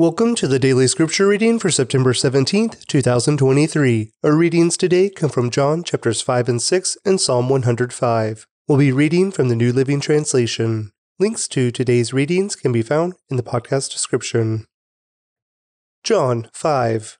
Welcome 0.00 0.36
to 0.36 0.46
the 0.46 0.60
daily 0.60 0.86
scripture 0.86 1.26
reading 1.26 1.58
for 1.58 1.72
September 1.72 2.12
17th, 2.12 2.86
2023. 2.86 4.12
Our 4.22 4.36
readings 4.36 4.76
today 4.76 5.10
come 5.10 5.28
from 5.28 5.50
John 5.50 5.82
chapters 5.82 6.20
5 6.20 6.48
and 6.48 6.62
6 6.62 6.98
and 7.04 7.20
Psalm 7.20 7.48
105. 7.48 8.46
We'll 8.68 8.78
be 8.78 8.92
reading 8.92 9.32
from 9.32 9.48
the 9.48 9.56
New 9.56 9.72
Living 9.72 9.98
Translation. 9.98 10.92
Links 11.18 11.48
to 11.48 11.72
today's 11.72 12.12
readings 12.12 12.54
can 12.54 12.70
be 12.70 12.80
found 12.80 13.14
in 13.28 13.36
the 13.36 13.42
podcast 13.42 13.90
description. 13.90 14.66
John 16.04 16.48
5. 16.52 17.18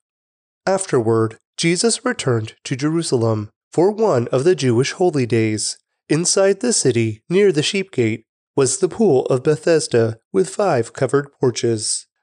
Afterward, 0.65 1.37
Jesus 1.57 2.05
returned 2.05 2.55
to 2.63 2.77
Jerusalem 2.77 3.51
for 3.73 3.91
one 3.91 4.29
of 4.29 4.45
the 4.45 4.55
Jewish 4.55 4.93
holy 4.93 5.27
days. 5.27 5.79
Inside 6.09 6.61
the 6.61 6.73
city, 6.73 7.25
near 7.29 7.51
the 7.51 7.65
sheep 7.65 7.91
gate, 7.91 8.23
was 8.55 8.79
the 8.79 8.89
pool 8.89 9.27
of 9.27 9.43
Bethesda 9.43 10.19
with 10.33 10.49
five 10.49 10.93
covered 10.93 11.33
porches. 11.41 12.08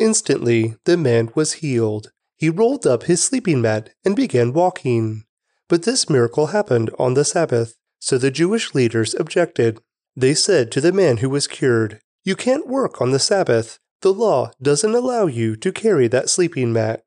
Instantly, 0.00 0.76
the 0.84 0.96
man 0.96 1.30
was 1.34 1.54
healed. 1.54 2.12
He 2.36 2.48
rolled 2.48 2.86
up 2.86 3.04
his 3.04 3.22
sleeping 3.22 3.60
mat 3.60 3.90
and 4.04 4.16
began 4.16 4.52
walking. 4.52 5.24
But 5.68 5.84
this 5.84 6.10
miracle 6.10 6.48
happened 6.48 6.90
on 6.98 7.14
the 7.14 7.24
Sabbath, 7.24 7.76
so 7.98 8.18
the 8.18 8.30
Jewish 8.30 8.74
leaders 8.74 9.14
objected. 9.14 9.80
They 10.16 10.34
said 10.34 10.70
to 10.72 10.80
the 10.80 10.92
man 10.92 11.18
who 11.18 11.30
was 11.30 11.46
cured, 11.46 12.00
You 12.24 12.36
can't 12.36 12.66
work 12.68 13.00
on 13.00 13.10
the 13.10 13.18
Sabbath. 13.18 13.78
The 14.00 14.12
law 14.12 14.50
doesn't 14.60 14.94
allow 14.94 15.26
you 15.26 15.56
to 15.56 15.72
carry 15.72 16.08
that 16.08 16.28
sleeping 16.28 16.72
mat. 16.72 17.04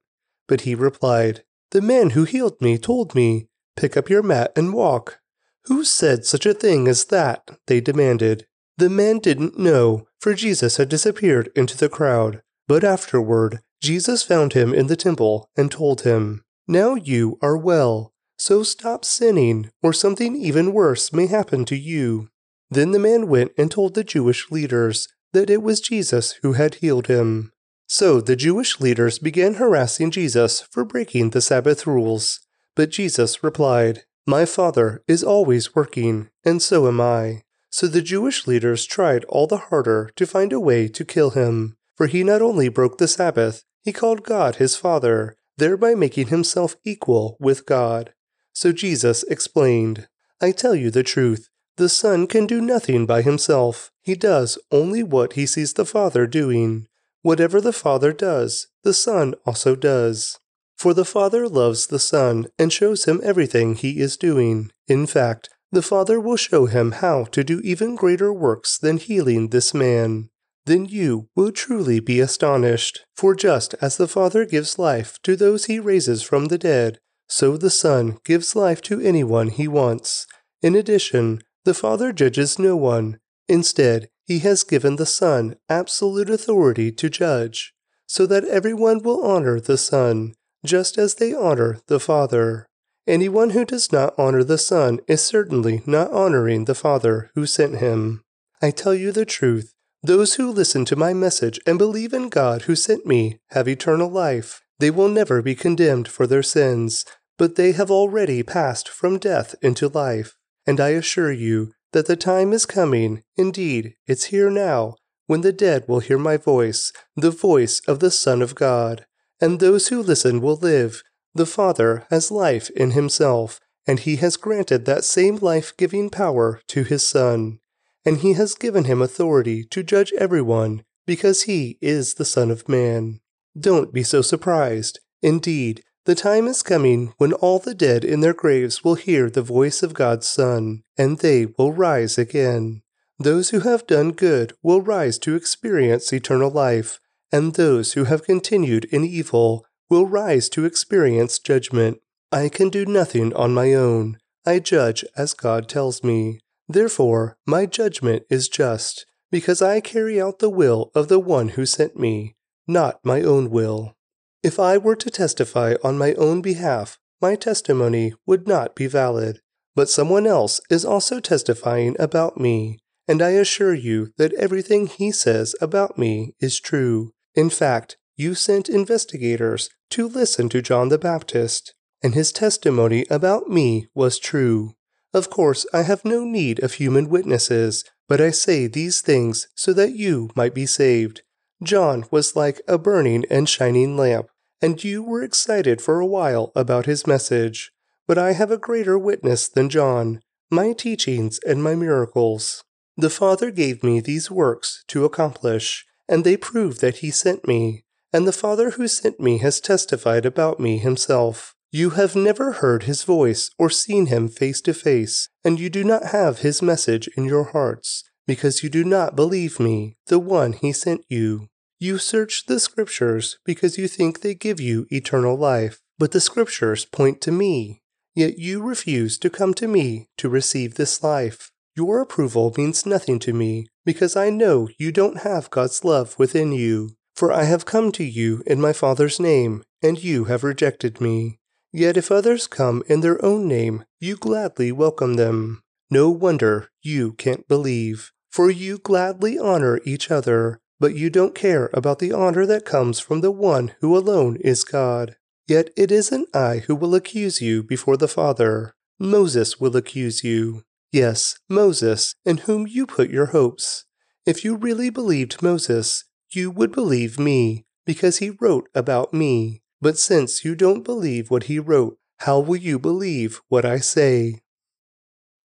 But 0.48 0.62
he 0.62 0.74
replied, 0.76 1.44
The 1.72 1.82
man 1.82 2.12
who 2.12 2.24
healed 2.24 2.62
me 2.62 2.78
told 2.78 3.14
me, 3.14 3.50
Pick 3.76 3.98
up 3.98 4.10
your 4.10 4.24
mat 4.24 4.52
and 4.56 4.74
walk. 4.74 5.20
Who 5.66 5.84
said 5.84 6.26
such 6.26 6.46
a 6.46 6.54
thing 6.54 6.88
as 6.88 7.06
that? 7.06 7.50
They 7.68 7.82
demanded. 7.82 8.48
The 8.78 8.90
man 8.90 9.20
didn't 9.20 9.58
know, 9.60 10.08
for 10.20 10.34
Jesus 10.34 10.78
had 10.78 10.90
disappeared 10.90 11.50
into 11.56 11.78
the 11.78 11.90
crowd. 11.90 12.42
But 12.68 12.84
afterward, 12.84 13.62
Jesus 13.82 14.24
found 14.24 14.54
him 14.54 14.74
in 14.74 14.88
the 14.88 14.96
temple 14.96 15.50
and 15.56 15.72
told 15.72 16.02
him, 16.02 16.44
Now 16.68 16.96
you 16.96 17.38
are 17.42 17.58
well, 17.58 18.14
so 18.38 18.64
stop 18.64 19.06
sinning, 19.06 19.70
or 19.84 19.94
something 19.94 20.36
even 20.36 20.74
worse 20.74 21.14
may 21.14 21.28
happen 21.28 21.66
to 21.66 21.76
you. 21.76 22.30
Then 22.70 22.92
the 22.92 23.00
man 23.00 23.28
went 23.28 23.52
and 23.58 23.70
told 23.70 23.94
the 23.94 24.04
Jewish 24.04 24.50
leaders 24.50 25.08
that 25.34 25.50
it 25.50 25.62
was 25.62 25.80
Jesus 25.80 26.34
who 26.42 26.54
had 26.54 26.76
healed 26.76 27.08
him. 27.08 27.52
So 27.88 28.20
the 28.20 28.36
Jewish 28.36 28.80
leaders 28.80 29.20
began 29.20 29.56
harassing 29.56 30.10
Jesus 30.10 30.62
for 30.62 30.84
breaking 30.84 31.30
the 31.30 31.42
Sabbath 31.42 31.86
rules. 31.86 32.40
But 32.76 32.90
Jesus 32.90 33.44
replied, 33.44 34.04
My 34.26 34.46
Father 34.46 35.04
is 35.08 35.24
always 35.24 35.76
working, 35.76 36.30
and 36.44 36.62
so 36.62 36.88
am 36.88 37.00
I. 37.00 37.44
So 37.70 37.88
the 37.88 38.02
Jewish 38.02 38.48
leaders 38.48 38.86
tried 38.86 39.24
all 39.26 39.46
the 39.46 39.58
harder 39.58 40.10
to 40.16 40.26
find 40.26 40.52
a 40.52 40.60
way 40.60 40.88
to 40.88 41.06
kill 41.06 41.32
him. 41.32 41.78
For 41.96 42.08
he 42.08 42.24
not 42.24 42.42
only 42.42 42.70
broke 42.70 42.98
the 42.98 43.08
Sabbath, 43.08 43.64
he 43.82 43.94
called 43.94 44.24
God 44.24 44.56
his 44.56 44.76
Father, 44.76 45.38
thereby 45.58 45.96
making 45.96 46.28
himself 46.28 46.76
equal 46.84 47.38
with 47.40 47.66
God. 47.66 48.14
So 48.54 48.72
Jesus 48.72 49.24
explained, 49.24 50.08
I 50.42 50.52
tell 50.52 50.76
you 50.76 50.92
the 50.92 51.04
truth, 51.04 51.48
the 51.78 51.90
Son 51.90 52.28
can 52.28 52.48
do 52.48 52.62
nothing 52.62 53.06
by 53.06 53.22
himself. 53.22 53.92
He 54.02 54.16
does 54.16 54.58
only 54.72 55.04
what 55.04 55.34
he 55.34 55.46
sees 55.46 55.74
the 55.74 55.86
Father 55.86 56.28
doing. 56.28 56.88
Whatever 57.22 57.60
the 57.60 57.74
Father 57.74 58.14
does, 58.14 58.68
the 58.84 58.94
Son 58.94 59.34
also 59.46 59.76
does. 59.76 60.40
For 60.78 60.94
the 60.94 61.06
Father 61.06 61.48
loves 61.48 61.88
the 61.88 62.00
Son 62.00 62.48
and 62.60 62.72
shows 62.72 63.06
him 63.06 63.22
everything 63.24 63.76
he 63.76 64.00
is 64.00 64.18
doing. 64.18 64.72
In 64.88 65.06
fact, 65.06 65.50
the 65.72 65.82
Father 65.82 66.20
will 66.20 66.38
show 66.38 66.66
him 66.66 66.94
how 66.94 67.26
to 67.26 67.44
do 67.44 67.60
even 67.62 67.96
greater 67.96 68.32
works 68.32 68.78
than 68.78 68.98
healing 68.98 69.50
this 69.50 69.74
man 69.74 70.30
then 70.66 70.86
you 70.86 71.30
will 71.36 71.52
truly 71.52 72.00
be 72.00 72.20
astonished. 72.20 73.06
For 73.16 73.36
just 73.36 73.76
as 73.82 73.98
the 73.98 74.08
Father 74.08 74.46
gives 74.46 74.80
life 74.80 75.20
to 75.24 75.36
those 75.36 75.66
he 75.66 75.80
raises 75.80 76.24
from 76.24 76.46
the 76.46 76.58
dead, 76.58 77.00
so 77.28 77.58
the 77.58 77.70
Son 77.70 78.18
gives 78.24 78.56
life 78.56 78.82
to 78.84 79.00
anyone 79.00 79.50
he 79.50 79.68
wants. 79.68 80.28
In 80.62 80.76
addition, 80.76 81.42
the 81.64 81.74
Father 81.74 82.12
judges 82.12 82.60
no 82.60 82.76
one. 82.76 83.20
Instead, 83.48 84.10
he 84.26 84.40
has 84.40 84.64
given 84.64 84.96
the 84.96 85.06
Son 85.06 85.56
absolute 85.70 86.30
authority 86.30 86.92
to 86.92 87.10
judge, 87.10 87.74
so 88.08 88.26
that 88.26 88.46
everyone 88.46 89.04
will 89.04 89.24
honor 89.24 89.60
the 89.60 89.78
Son, 89.78 90.34
just 90.66 90.98
as 90.98 91.16
they 91.16 91.34
honor 91.34 91.80
the 91.88 92.00
Father. 92.00 92.68
Anyone 93.08 93.52
who 93.52 93.66
does 93.66 93.92
not 93.92 94.16
honor 94.18 94.44
the 94.44 94.58
Son 94.58 95.00
is 95.08 95.24
certainly 95.24 95.84
not 95.86 96.12
honoring 96.12 96.66
the 96.66 96.74
Father 96.74 97.30
who 97.36 97.46
sent 97.46 97.78
him. 97.78 98.24
I 98.64 98.72
tell 98.72 98.96
you 98.96 99.12
the 99.12 99.26
truth. 99.26 99.75
Those 100.06 100.36
who 100.36 100.52
listen 100.52 100.86
to 100.86 100.96
my 100.96 101.16
message 101.16 101.60
and 101.66 101.80
believe 101.80 102.14
in 102.14 102.30
God 102.30 102.64
who 102.64 102.76
sent 102.76 103.08
me 103.08 103.40
have 103.50 103.68
eternal 103.68 104.08
life. 104.08 104.62
They 104.78 104.92
will 104.92 105.10
never 105.10 105.42
be 105.42 105.56
condemned 105.56 106.08
for 106.08 106.28
their 106.28 106.44
sins, 106.44 107.06
but 107.40 107.56
they 107.56 107.72
have 107.72 107.90
already 107.90 108.44
passed 108.44 108.88
from 108.88 109.18
death 109.18 109.56
into 109.64 109.88
life. 109.88 110.36
And 110.68 110.80
I 110.80 110.90
assure 110.90 111.32
you 111.32 111.72
that 111.92 112.06
the 112.06 112.16
time 112.16 112.54
is 112.54 112.68
coming, 112.68 113.24
indeed, 113.36 113.96
it's 114.06 114.26
here 114.26 114.52
now, 114.52 114.94
when 115.26 115.42
the 115.42 115.52
dead 115.52 115.86
will 115.88 116.02
hear 116.02 116.20
my 116.20 116.38
voice, 116.38 116.94
the 117.16 117.32
voice 117.32 117.82
of 117.88 118.00
the 118.00 118.12
Son 118.12 118.44
of 118.44 118.54
God. 118.54 119.08
And 119.42 119.60
those 119.60 119.88
who 119.88 120.04
listen 120.04 120.40
will 120.40 120.58
live. 120.58 121.02
The 121.34 121.48
Father 121.48 122.06
has 122.12 122.30
life 122.30 122.70
in 122.76 122.92
himself, 122.92 123.60
and 123.88 123.98
he 123.98 124.18
has 124.18 124.38
granted 124.38 124.86
that 124.86 125.04
same 125.04 125.38
life 125.38 125.76
giving 125.76 126.12
power 126.12 126.62
to 126.68 126.84
his 126.84 127.02
Son 127.02 127.58
and 128.06 128.18
he 128.18 128.34
has 128.34 128.54
given 128.54 128.84
him 128.84 129.02
authority 129.02 129.64
to 129.64 129.84
judge 129.84 130.14
everyone, 130.18 130.84
because 131.06 131.44
he 131.44 131.78
is 131.82 132.16
the 132.16 132.26
Son 132.26 132.52
of 132.52 132.70
Man. 132.70 133.20
Don't 133.60 133.94
be 133.94 134.04
so 134.04 134.22
surprised. 134.22 135.00
Indeed, 135.22 135.84
the 136.06 136.16
time 136.16 136.46
is 136.46 136.62
coming 136.62 137.14
when 137.18 137.34
all 137.34 137.58
the 137.58 137.74
dead 137.74 138.06
in 138.06 138.22
their 138.22 138.34
graves 138.34 138.84
will 138.84 138.96
hear 138.96 139.30
the 139.30 139.42
voice 139.42 139.82
of 139.82 139.96
God's 139.96 140.28
Son, 140.28 140.84
and 140.98 141.18
they 141.18 141.48
will 141.48 141.74
rise 141.74 142.18
again. 142.18 142.84
Those 143.18 143.50
who 143.50 143.62
have 143.62 143.88
done 143.88 144.12
good 144.12 144.54
will 144.62 144.82
rise 144.82 145.18
to 145.20 145.36
experience 145.36 146.14
eternal 146.14 146.52
life, 146.52 147.00
and 147.32 147.54
those 147.54 147.94
who 147.94 148.04
have 148.04 148.24
continued 148.24 148.86
in 148.86 149.04
evil 149.04 149.66
will 149.90 150.06
rise 150.06 150.48
to 150.50 150.66
experience 150.66 151.40
judgment. 151.40 152.02
I 152.32 152.50
can 152.50 152.70
do 152.70 152.86
nothing 152.86 153.34
on 153.34 153.54
my 153.54 153.74
own. 153.74 154.18
I 154.46 154.60
judge 154.60 155.04
as 155.18 155.34
God 155.34 155.68
tells 155.68 156.04
me. 156.04 156.40
Therefore, 156.68 157.38
my 157.46 157.66
judgment 157.66 158.24
is 158.30 158.48
just, 158.48 159.06
because 159.32 159.62
I 159.62 159.82
carry 159.82 160.22
out 160.22 160.40
the 160.40 160.50
will 160.50 160.92
of 160.96 161.08
the 161.08 161.20
one 161.20 161.50
who 161.50 161.66
sent 161.66 161.98
me, 161.98 162.36
not 162.68 163.00
my 163.04 163.22
own 163.22 163.50
will. 163.50 163.96
If 164.44 164.60
I 164.60 164.78
were 164.78 164.96
to 164.96 165.10
testify 165.10 165.76
on 165.84 165.98
my 165.98 166.14
own 166.14 166.42
behalf, 166.42 166.98
my 167.22 167.36
testimony 167.36 168.14
would 168.26 168.48
not 168.48 168.76
be 168.76 168.88
valid. 168.88 169.40
But 169.76 169.90
someone 169.90 170.26
else 170.26 170.62
is 170.70 170.86
also 170.86 171.20
testifying 171.20 171.96
about 172.00 172.40
me, 172.40 172.80
and 173.08 173.22
I 173.22 173.32
assure 173.32 173.74
you 173.74 174.14
that 174.18 174.34
everything 174.34 174.88
he 174.88 175.12
says 175.12 175.56
about 175.62 175.98
me 175.98 176.34
is 176.40 176.60
true. 176.60 177.14
In 177.36 177.50
fact, 177.50 177.98
you 178.16 178.36
sent 178.36 178.70
investigators 178.70 179.70
to 179.92 180.08
listen 180.08 180.48
to 180.50 180.62
John 180.62 180.90
the 180.90 180.98
Baptist, 180.98 181.74
and 182.02 182.14
his 182.14 182.32
testimony 182.32 183.06
about 183.10 183.50
me 183.50 183.88
was 183.94 184.18
true. 184.18 184.76
Of 185.16 185.30
course, 185.30 185.66
I 185.72 185.84
have 185.84 186.04
no 186.04 186.26
need 186.26 186.62
of 186.62 186.74
human 186.74 187.08
witnesses, 187.08 187.86
but 188.10 188.20
I 188.20 188.32
say 188.32 188.68
these 188.68 189.00
things 189.00 189.48
so 189.56 189.72
that 189.72 189.96
you 189.96 190.30
might 190.36 190.54
be 190.54 190.66
saved. 190.66 191.22
John 191.64 192.04
was 192.12 192.36
like 192.36 192.60
a 192.68 192.78
burning 192.78 193.24
and 193.30 193.48
shining 193.48 193.96
lamp, 193.96 194.28
and 194.62 194.84
you 194.84 195.02
were 195.02 195.24
excited 195.24 195.82
for 195.82 196.02
a 196.02 196.06
while 196.06 196.52
about 196.54 196.86
his 196.86 197.08
message. 197.08 197.72
But 198.06 198.18
I 198.18 198.34
have 198.34 198.52
a 198.52 198.58
greater 198.58 199.00
witness 199.00 199.48
than 199.48 199.70
John 199.70 200.20
my 200.52 200.74
teachings 200.74 201.40
and 201.48 201.64
my 201.64 201.76
miracles. 201.76 202.66
The 202.98 203.10
Father 203.10 203.52
gave 203.52 203.86
me 203.86 204.02
these 204.02 204.30
works 204.30 204.84
to 204.90 205.06
accomplish, 205.06 205.86
and 206.10 206.26
they 206.26 206.36
prove 206.36 206.80
that 206.80 206.98
He 206.98 207.10
sent 207.10 207.48
me, 207.48 207.86
and 208.12 208.28
the 208.28 208.34
Father 208.34 208.72
who 208.72 208.86
sent 208.90 209.22
me 209.22 209.38
has 209.38 209.62
testified 209.62 210.26
about 210.26 210.60
me 210.60 210.78
himself. 210.78 211.56
You 211.72 211.92
have 211.92 212.16
never 212.16 212.54
heard 212.54 212.84
his 212.84 213.04
voice 213.04 213.50
or 213.60 213.70
seen 213.70 214.06
him 214.06 214.30
face 214.30 214.62
to 214.62 214.74
face, 214.74 215.30
and 215.44 215.60
you 215.60 215.70
do 215.70 215.84
not 215.84 216.06
have 216.06 216.40
his 216.40 216.62
message 216.62 217.10
in 217.18 217.26
your 217.26 217.46
hearts, 217.46 218.04
because 218.26 218.64
you 218.64 218.70
do 218.70 218.84
not 218.84 219.16
believe 219.16 219.60
me, 219.60 219.98
the 220.08 220.20
one 220.20 220.54
he 220.54 220.72
sent 220.72 221.04
you. 221.10 221.50
You 221.80 221.98
search 221.98 222.46
the 222.46 222.60
scriptures 222.60 223.38
because 223.44 223.78
you 223.78 223.88
think 223.88 224.22
they 224.22 224.34
give 224.34 224.60
you 224.62 224.88
eternal 224.90 225.36
life, 225.36 225.82
but 226.00 226.12
the 226.12 226.22
scriptures 226.22 226.86
point 226.86 227.20
to 227.22 227.32
me. 227.32 227.82
Yet 228.16 228.40
you 228.40 228.64
refuse 228.64 229.18
to 229.18 229.30
come 229.30 229.54
to 229.56 229.68
me 229.68 230.08
to 230.18 230.30
receive 230.30 230.76
this 230.76 231.04
life. 231.04 231.52
Your 231.76 232.00
approval 232.00 232.54
means 232.58 232.86
nothing 232.86 233.20
to 233.20 233.34
me 233.34 233.68
because 233.84 234.16
I 234.16 234.30
know 234.30 234.70
you 234.78 234.94
don't 234.94 235.24
have 235.24 235.50
God's 235.50 235.84
love 235.84 236.16
within 236.18 236.54
you. 236.54 236.96
For 237.16 237.32
I 237.32 237.44
have 237.44 237.66
come 237.66 237.92
to 237.94 238.04
you 238.04 238.44
in 238.46 238.60
my 238.60 238.74
Father's 238.74 239.20
name, 239.20 239.64
and 239.82 240.02
you 240.04 240.26
have 240.26 240.44
rejected 240.44 241.00
me. 241.00 241.40
Yet 241.76 241.98
if 241.98 242.10
others 242.10 242.48
come 242.48 242.84
in 242.88 243.02
their 243.02 243.24
own 243.24 243.50
name, 243.50 243.84
you 244.00 244.16
gladly 244.16 244.72
welcome 244.72 245.16
them. 245.16 245.62
No 245.92 246.10
wonder 246.10 246.70
you 246.82 247.12
can't 247.12 247.46
believe, 247.50 248.14
for 248.32 248.50
you 248.50 248.78
gladly 248.78 249.38
honor 249.38 249.82
each 249.84 250.10
other, 250.10 250.62
but 250.80 250.96
you 250.96 251.10
don't 251.10 251.36
care 251.36 251.70
about 251.74 252.00
the 252.00 252.14
honor 252.14 252.46
that 252.46 252.64
comes 252.64 253.02
from 253.02 253.20
the 253.20 253.30
one 253.30 253.74
who 253.82 253.98
alone 253.98 254.38
is 254.40 254.64
God. 254.64 255.18
Yet 255.50 255.70
it 255.76 255.92
isn't 255.92 256.34
I 256.34 256.60
who 256.60 256.76
will 256.76 256.96
accuse 256.96 257.42
you 257.42 257.62
before 257.62 257.98
the 257.98 258.08
Father. 258.08 258.74
Moses 258.98 259.60
will 259.60 259.76
accuse 259.76 260.24
you. 260.24 260.64
Yes, 260.94 261.38
Moses, 261.50 262.16
in 262.24 262.38
whom 262.38 262.68
you 262.68 262.88
put 262.88 263.10
your 263.10 263.28
hopes. 263.28 263.84
If 264.26 264.46
you 264.46 264.56
really 264.56 264.90
believed 264.90 265.44
Moses, 265.44 266.06
you 266.32 266.52
would 266.52 266.72
believe 266.72 267.20
me, 267.20 267.66
because 267.86 268.20
he 268.20 268.30
wrote 268.30 268.70
about 268.74 269.14
me. 269.14 269.62
But 269.86 270.00
since 270.00 270.44
you 270.44 270.56
don't 270.56 270.84
believe 270.84 271.30
what 271.30 271.44
he 271.44 271.60
wrote, 271.60 272.00
how 272.22 272.40
will 272.40 272.56
you 272.56 272.80
believe 272.80 273.40
what 273.50 273.66
I 273.66 273.78
say? 273.78 274.42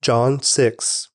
John 0.01 0.41
6 0.41 1.11